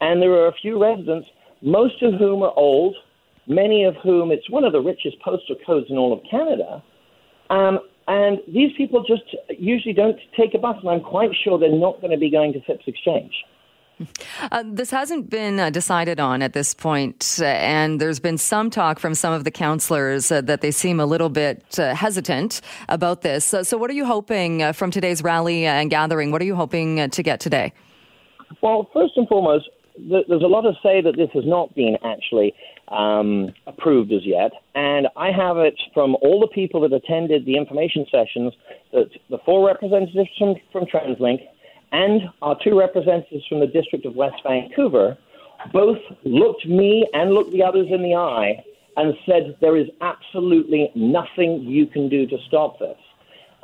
And 0.00 0.22
there 0.22 0.32
are 0.32 0.48
a 0.48 0.52
few 0.52 0.80
residents, 0.80 1.28
most 1.60 2.02
of 2.02 2.14
whom 2.14 2.42
are 2.42 2.52
old, 2.56 2.96
many 3.46 3.84
of 3.84 3.94
whom 4.02 4.30
it's 4.30 4.48
one 4.50 4.64
of 4.64 4.72
the 4.72 4.80
richest 4.80 5.20
postal 5.20 5.56
codes 5.66 5.86
in 5.90 5.98
all 5.98 6.12
of 6.12 6.20
Canada. 6.30 6.82
Um, 7.50 7.80
and 8.06 8.38
these 8.46 8.70
people 8.76 9.04
just 9.06 9.24
usually 9.58 9.92
don't 9.92 10.18
take 10.36 10.54
a 10.54 10.58
bus, 10.58 10.76
and 10.80 10.88
I'm 10.88 11.02
quite 11.02 11.30
sure 11.44 11.58
they're 11.58 11.70
not 11.70 12.00
going 12.00 12.10
to 12.10 12.18
be 12.18 12.30
going 12.30 12.54
to 12.54 12.60
Phibbs 12.60 12.86
Exchange. 12.86 13.32
Uh, 14.50 14.62
this 14.64 14.90
hasn't 14.90 15.28
been 15.28 15.58
uh, 15.58 15.68
decided 15.68 16.20
on 16.20 16.42
at 16.42 16.52
this 16.52 16.72
point, 16.72 17.38
uh, 17.40 17.44
and 17.44 18.00
there's 18.00 18.20
been 18.20 18.38
some 18.38 18.70
talk 18.70 18.98
from 18.98 19.14
some 19.14 19.32
of 19.32 19.44
the 19.44 19.50
councillors 19.50 20.30
uh, 20.30 20.40
that 20.40 20.60
they 20.60 20.70
seem 20.70 21.00
a 21.00 21.06
little 21.06 21.28
bit 21.28 21.78
uh, 21.78 21.94
hesitant 21.94 22.60
about 22.88 23.22
this. 23.22 23.44
so, 23.44 23.76
what 23.76 23.90
are 23.90 23.94
you 23.94 24.04
hoping 24.04 24.62
uh, 24.62 24.72
from 24.72 24.90
today's 24.90 25.22
rally 25.22 25.66
and 25.66 25.90
gathering? 25.90 26.30
What 26.30 26.40
are 26.40 26.44
you 26.44 26.54
hoping 26.54 27.10
to 27.10 27.22
get 27.22 27.40
today? 27.40 27.72
Well, 28.62 28.88
first 28.94 29.14
and 29.16 29.28
foremost, 29.28 29.68
th- 29.96 30.26
there's 30.28 30.42
a 30.42 30.46
lot 30.46 30.64
of 30.64 30.76
say 30.82 31.00
that 31.02 31.16
this 31.16 31.30
has 31.34 31.44
not 31.44 31.74
been 31.74 31.96
actually 32.04 32.54
um, 32.88 33.52
approved 33.66 34.12
as 34.12 34.24
yet, 34.24 34.52
and 34.74 35.08
I 35.16 35.30
have 35.30 35.58
it 35.58 35.78
from 35.92 36.14
all 36.22 36.40
the 36.40 36.48
people 36.54 36.80
that 36.82 36.92
attended 36.92 37.44
the 37.44 37.56
information 37.56 38.06
sessions 38.10 38.54
that 38.92 39.10
the 39.28 39.38
four 39.44 39.66
representatives 39.66 40.30
from, 40.38 40.54
from 40.72 40.86
TransLink 40.86 41.40
and 41.92 42.22
our 42.42 42.56
two 42.62 42.78
representatives 42.78 43.44
from 43.48 43.60
the 43.60 43.66
District 43.66 44.04
of 44.04 44.14
West 44.14 44.36
Vancouver 44.46 45.16
both 45.72 45.98
looked 46.24 46.66
me 46.66 47.06
and 47.12 47.32
looked 47.32 47.52
the 47.52 47.62
others 47.62 47.86
in 47.90 48.02
the 48.02 48.14
eye 48.14 48.62
and 48.96 49.14
said, 49.26 49.56
There 49.60 49.76
is 49.76 49.86
absolutely 50.00 50.90
nothing 50.94 51.62
you 51.62 51.86
can 51.86 52.08
do 52.08 52.26
to 52.26 52.36
stop 52.46 52.78
this. 52.78 52.96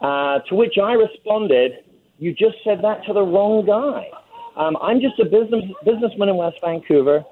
Uh, 0.01 0.39
to 0.49 0.55
which 0.55 0.75
I 0.83 0.93
responded, 0.93 1.73
You 2.19 2.33
just 2.33 2.57
said 2.65 2.79
that 2.83 3.05
to 3.07 3.13
the 3.13 3.23
wrong 3.23 3.67
guy. 3.67 4.09
Um, 4.57 4.77
I'm 4.81 5.01
just 5.01 5.19
a 5.19 5.25
business 5.25 5.65
businessman 5.85 6.29
in 6.29 6.37
West 6.37 6.57
Vancouver. 6.65 7.25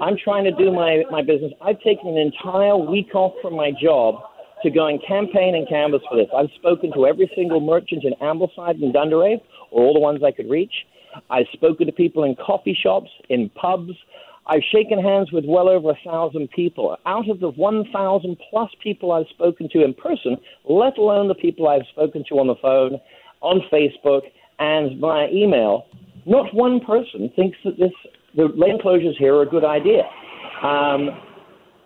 I'm 0.00 0.16
trying 0.16 0.44
to 0.44 0.52
do 0.52 0.72
my, 0.72 1.02
my 1.10 1.22
business. 1.22 1.52
I've 1.60 1.80
taken 1.80 2.08
an 2.08 2.16
entire 2.16 2.76
week 2.76 3.14
off 3.14 3.34
from 3.42 3.54
my 3.54 3.70
job 3.70 4.22
to 4.62 4.70
go 4.70 4.86
and 4.86 5.00
campaign 5.06 5.54
and 5.54 5.68
canvass 5.68 6.02
for 6.08 6.16
this. 6.16 6.28
I've 6.36 6.50
spoken 6.56 6.92
to 6.94 7.06
every 7.06 7.30
single 7.34 7.60
merchant 7.60 8.04
in 8.04 8.12
Ambleside 8.20 8.82
and 8.82 8.94
Dundarave 8.94 9.40
or 9.70 9.84
all 9.84 9.94
the 9.94 10.00
ones 10.00 10.22
I 10.24 10.32
could 10.32 10.50
reach. 10.50 10.86
I've 11.30 11.46
spoken 11.52 11.86
to 11.86 11.92
people 11.92 12.24
in 12.24 12.36
coffee 12.36 12.76
shops, 12.80 13.10
in 13.28 13.48
pubs. 13.50 13.92
I've 14.46 14.62
shaken 14.70 15.02
hands 15.02 15.32
with 15.32 15.44
well 15.46 15.68
over 15.68 15.90
a 15.90 15.98
thousand 16.04 16.50
people. 16.50 16.96
Out 17.06 17.28
of 17.28 17.40
the 17.40 17.50
1,000 17.50 18.36
plus 18.50 18.70
people 18.82 19.12
I've 19.12 19.28
spoken 19.28 19.68
to 19.72 19.84
in 19.84 19.94
person, 19.94 20.36
let 20.68 20.98
alone 20.98 21.28
the 21.28 21.34
people 21.34 21.68
I've 21.68 21.86
spoken 21.90 22.24
to 22.28 22.38
on 22.38 22.46
the 22.46 22.56
phone, 22.56 23.00
on 23.40 23.60
Facebook, 23.72 24.22
and 24.58 25.00
via 25.00 25.28
email, 25.30 25.86
not 26.26 26.52
one 26.54 26.80
person 26.80 27.30
thinks 27.34 27.58
that 27.64 27.78
this 27.78 27.92
the 28.36 28.44
lane 28.54 28.78
closures 28.78 29.16
here 29.16 29.34
are 29.34 29.42
a 29.42 29.46
good 29.46 29.64
idea. 29.64 30.02
Um, 30.62 31.10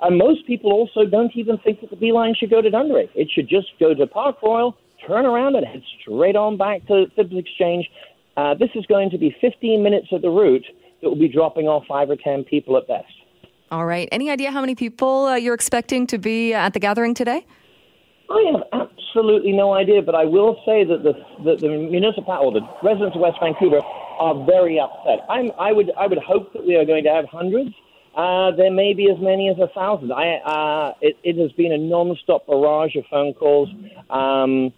and 0.03 0.19
most 0.19 0.47
people 0.47 0.73
also 0.73 1.05
don't 1.05 1.33
even 1.35 1.59
think 1.59 1.81
that 1.81 1.91
the 1.91 1.97
B-Line 1.97 2.35
should 2.39 2.51
go 2.51 2.61
to 2.61 2.71
Dundarave. 2.71 3.11
It 3.15 3.29
should 3.31 3.49
just 3.49 3.69
go 3.79 3.95
to 3.95 4.07
Park 4.07 4.43
Royal, 4.43 4.77
turn 5.07 5.27
around 5.27 5.57
and 5.57 5.67
head 5.67 5.83
straight 6.01 6.37
on 6.37 6.57
back 6.57 6.87
to 6.87 7.07
Phibbs 7.17 7.39
Exchange. 7.39 7.89
Uh, 8.37 8.55
this 8.55 8.71
is 8.75 8.85
going 8.87 9.11
to 9.11 9.19
be 9.19 9.35
15 9.41 9.83
minutes 9.83 10.09
of 10.13 10.23
the 10.23 10.31
route 10.31 10.65
that 11.01 11.09
will 11.09 11.19
be 11.19 11.29
dropping 11.29 11.67
off 11.69 11.85
five 11.87 12.11
or 12.11 12.17
10 12.17 12.45
people 12.45 12.77
at 12.77 12.87
best. 12.89 13.13
All 13.71 13.87
right. 13.87 14.09
Any 14.13 14.31
idea 14.31 14.51
how 14.51 14.61
many 14.61 14.75
people 14.75 15.27
uh, 15.27 15.37
you're 15.37 15.55
expecting 15.55 16.07
to 16.09 16.19
be 16.19 16.53
at 16.53 16.73
the 16.73 16.81
gathering 16.81 17.15
today? 17.15 17.47
I 18.31 18.53
have 18.53 18.89
absolutely 18.89 19.53
no 19.53 19.75
idea, 19.75 20.03
but 20.03 20.15
I 20.15 20.25
will 20.25 20.61
say 20.65 20.85
that 20.85 21.03
the, 21.03 21.13
the, 21.45 21.57
the 21.57 21.69
municipality, 21.69 22.47
or 22.47 22.53
the 22.53 22.67
residents 22.83 23.15
of 23.15 23.21
West 23.21 23.39
Vancouver, 23.41 23.81
are 24.19 24.45
very 24.47 24.81
upset. 24.81 25.27
I'm, 25.29 25.51
I 25.59 25.73
would 25.73 25.91
I 25.99 26.07
would 26.07 26.19
hope 26.19 26.53
that 26.53 26.65
we 26.67 26.77
are 26.77 26.85
going 26.85 27.05
to 27.05 27.11
have 27.11 27.27
hundreds. 27.27 27.75
Uh, 28.17 28.53
there 28.57 28.71
may 28.71 28.95
be 28.95 29.11
as 29.11 29.19
many 29.21 29.49
as 29.49 29.57
a 29.59 29.69
thousand. 29.75 30.13
I, 30.13 30.37
uh, 30.37 30.95
it, 31.01 31.17
it, 31.25 31.37
has 31.37 31.51
been 31.53 31.73
a 31.73 31.79
non-stop 31.79 32.47
barrage 32.47 32.95
of 32.95 33.05
phone 33.11 33.35
calls. 33.35 33.69
Um, 34.09 34.73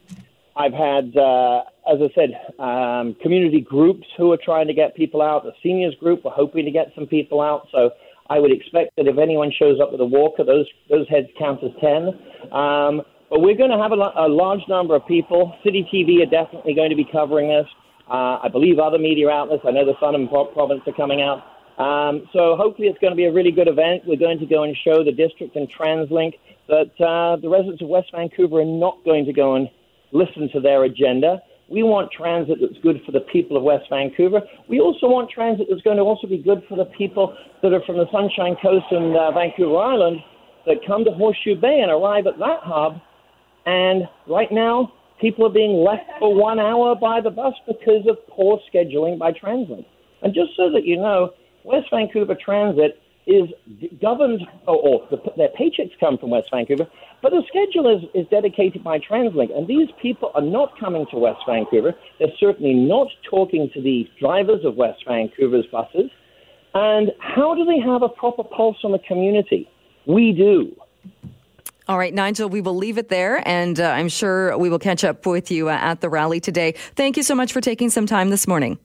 I've 0.56 0.72
had, 0.72 1.14
uh, 1.14 1.64
as 1.86 1.98
I 2.00 2.08
said, 2.14 2.30
um, 2.58 3.14
community 3.20 3.60
groups 3.60 4.06
who 4.16 4.32
are 4.32 4.38
trying 4.42 4.68
to 4.68 4.72
get 4.72 4.96
people 4.96 5.20
out. 5.20 5.44
The 5.44 5.52
seniors 5.62 5.94
group 5.96 6.24
are 6.24 6.32
hoping 6.32 6.64
to 6.64 6.70
get 6.70 6.92
some 6.94 7.06
people 7.06 7.42
out. 7.42 7.68
So 7.72 7.90
I 8.30 8.38
would 8.38 8.52
expect 8.52 8.96
that 8.96 9.06
if 9.06 9.18
anyone 9.18 9.52
shows 9.52 9.80
up 9.80 9.92
with 9.92 10.00
a 10.00 10.06
walker, 10.06 10.42
those 10.42 10.66
those 10.88 11.06
heads 11.08 11.28
count 11.38 11.62
as 11.62 11.72
ten. 11.78 12.08
Um, 12.52 13.02
but 13.28 13.40
we're 13.40 13.56
going 13.56 13.70
to 13.70 13.78
have 13.78 13.92
a, 13.92 13.96
a, 13.96 14.28
large 14.28 14.60
number 14.68 14.94
of 14.94 15.06
people. 15.06 15.54
City 15.64 15.86
TV 15.92 16.22
are 16.22 16.30
definitely 16.30 16.74
going 16.74 16.90
to 16.90 16.96
be 16.96 17.06
covering 17.10 17.48
this. 17.48 17.66
Uh, 18.08 18.38
I 18.42 18.48
believe 18.50 18.78
other 18.78 18.98
media 18.98 19.28
outlets. 19.28 19.64
I 19.66 19.72
know 19.72 19.84
the 19.84 19.98
Sun 20.00 20.14
and 20.14 20.30
Province 20.30 20.82
are 20.86 20.92
coming 20.92 21.22
out. 21.22 21.42
Um, 21.78 22.28
so 22.32 22.56
hopefully 22.56 22.88
it's 22.88 22.98
going 23.00 23.12
to 23.12 23.16
be 23.16 23.26
a 23.26 23.32
really 23.32 23.52
good 23.52 23.68
event. 23.68 24.02
We're 24.06 24.16
going 24.16 24.38
to 24.38 24.46
go 24.46 24.62
and 24.62 24.76
show 24.84 25.04
the 25.04 25.12
district 25.12 25.56
and 25.56 25.68
TransLink 25.72 26.32
that 26.68 26.92
uh, 27.00 27.36
the 27.40 27.48
residents 27.48 27.82
of 27.82 27.88
West 27.88 28.08
Vancouver 28.12 28.60
are 28.60 28.64
not 28.64 28.98
going 29.04 29.26
to 29.26 29.32
go 29.32 29.54
and 29.54 29.68
listen 30.12 30.48
to 30.52 30.60
their 30.60 30.84
agenda. 30.84 31.40
We 31.68 31.82
want 31.82 32.10
transit 32.12 32.58
that's 32.60 32.80
good 32.82 33.02
for 33.04 33.12
the 33.12 33.20
people 33.20 33.56
of 33.56 33.62
West 33.62 33.86
Vancouver. 33.90 34.40
We 34.68 34.80
also 34.80 35.08
want 35.08 35.30
transit 35.30 35.66
that's 35.68 35.82
going 35.82 35.96
to 35.96 36.04
also 36.04 36.26
be 36.26 36.38
good 36.38 36.62
for 36.68 36.76
the 36.76 36.84
people 36.96 37.36
that 37.62 37.72
are 37.72 37.82
from 37.84 37.96
the 37.98 38.06
Sunshine 38.12 38.56
Coast 38.62 38.86
and 38.90 39.16
uh, 39.16 39.32
Vancouver 39.32 39.76
Island 39.76 40.18
that 40.66 40.76
come 40.86 41.04
to 41.04 41.10
Horseshoe 41.10 41.56
Bay 41.60 41.80
and 41.82 41.90
arrive 41.90 42.26
at 42.26 42.38
that 42.38 42.60
hub. 42.62 43.00
And 43.66 44.08
right 44.28 44.50
now, 44.50 44.92
people 45.20 45.46
are 45.46 45.52
being 45.52 45.84
left 45.84 46.08
for 46.18 46.34
one 46.34 46.60
hour 46.60 46.94
by 46.94 47.20
the 47.20 47.30
bus 47.30 47.54
because 47.66 48.06
of 48.08 48.16
poor 48.28 48.60
scheduling 48.72 49.18
by 49.18 49.32
TransLink. 49.32 49.86
And 50.22 50.34
just 50.34 50.50
so 50.56 50.70
that 50.70 50.84
you 50.84 50.96
know, 50.96 51.32
West 51.66 51.88
Vancouver 51.90 52.36
Transit 52.36 53.02
is 53.26 53.48
governed, 54.00 54.46
or, 54.68 54.76
or 54.76 55.08
the, 55.10 55.16
their 55.36 55.48
paychecks 55.48 55.90
come 55.98 56.16
from 56.16 56.30
West 56.30 56.48
Vancouver, 56.52 56.86
but 57.22 57.30
the 57.30 57.42
schedule 57.48 57.92
is, 57.92 58.04
is 58.14 58.24
dedicated 58.28 58.84
by 58.84 59.00
TransLink. 59.00 59.56
And 59.56 59.66
these 59.66 59.88
people 60.00 60.30
are 60.36 60.42
not 60.42 60.78
coming 60.78 61.06
to 61.10 61.18
West 61.18 61.40
Vancouver. 61.44 61.92
They're 62.20 62.28
certainly 62.38 62.74
not 62.74 63.08
talking 63.28 63.68
to 63.74 63.82
the 63.82 64.08
drivers 64.20 64.64
of 64.64 64.76
West 64.76 65.04
Vancouver's 65.06 65.66
buses. 65.66 66.08
And 66.74 67.10
how 67.18 67.54
do 67.56 67.64
they 67.64 67.80
have 67.80 68.02
a 68.02 68.08
proper 68.08 68.44
pulse 68.44 68.76
on 68.84 68.92
the 68.92 69.00
community? 69.00 69.68
We 70.06 70.32
do. 70.32 70.76
All 71.88 71.98
right, 71.98 72.14
Nigel, 72.14 72.48
we 72.48 72.60
will 72.60 72.76
leave 72.76 72.98
it 72.98 73.08
there, 73.08 73.42
and 73.46 73.80
uh, 73.80 73.90
I'm 73.90 74.08
sure 74.08 74.56
we 74.56 74.68
will 74.68 74.78
catch 74.78 75.02
up 75.02 75.26
with 75.26 75.50
you 75.50 75.68
uh, 75.68 75.72
at 75.72 76.00
the 76.00 76.08
rally 76.08 76.38
today. 76.38 76.74
Thank 76.94 77.16
you 77.16 77.22
so 77.24 77.34
much 77.34 77.52
for 77.52 77.60
taking 77.60 77.90
some 77.90 78.06
time 78.06 78.30
this 78.30 78.46
morning. 78.46 78.78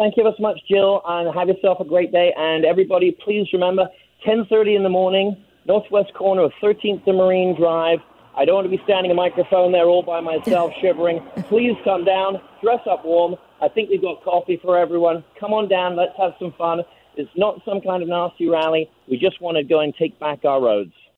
Thank 0.00 0.16
you 0.16 0.24
so 0.24 0.42
much, 0.42 0.58
Jill, 0.66 1.02
and 1.06 1.28
have 1.34 1.48
yourself 1.48 1.78
a 1.80 1.84
great 1.84 2.10
day. 2.10 2.32
And 2.34 2.64
everybody, 2.64 3.10
please 3.22 3.46
remember, 3.52 3.86
10:30 4.24 4.74
in 4.74 4.82
the 4.82 4.88
morning, 4.88 5.36
northwest 5.66 6.14
corner 6.14 6.40
of 6.40 6.52
13th 6.62 7.06
and 7.06 7.18
Marine 7.18 7.54
Drive. 7.54 7.98
I 8.34 8.46
don't 8.46 8.54
want 8.54 8.64
to 8.64 8.74
be 8.74 8.82
standing 8.84 9.10
a 9.10 9.14
microphone 9.14 9.72
there 9.72 9.90
all 9.90 10.02
by 10.02 10.20
myself, 10.20 10.72
shivering. 10.80 11.20
Please 11.50 11.76
come 11.84 12.04
down, 12.06 12.40
dress 12.62 12.80
up 12.90 13.04
warm. 13.04 13.36
I 13.60 13.68
think 13.68 13.90
we've 13.90 14.00
got 14.00 14.24
coffee 14.24 14.56
for 14.62 14.78
everyone. 14.78 15.22
Come 15.38 15.52
on 15.52 15.68
down, 15.68 15.96
let's 15.96 16.16
have 16.16 16.32
some 16.38 16.54
fun. 16.56 16.80
It's 17.16 17.36
not 17.36 17.60
some 17.66 17.82
kind 17.82 18.02
of 18.02 18.08
nasty 18.08 18.48
rally. 18.48 18.88
We 19.06 19.18
just 19.18 19.38
want 19.42 19.58
to 19.58 19.64
go 19.64 19.80
and 19.80 19.94
take 19.94 20.18
back 20.18 20.46
our 20.46 20.62
roads. 20.62 20.94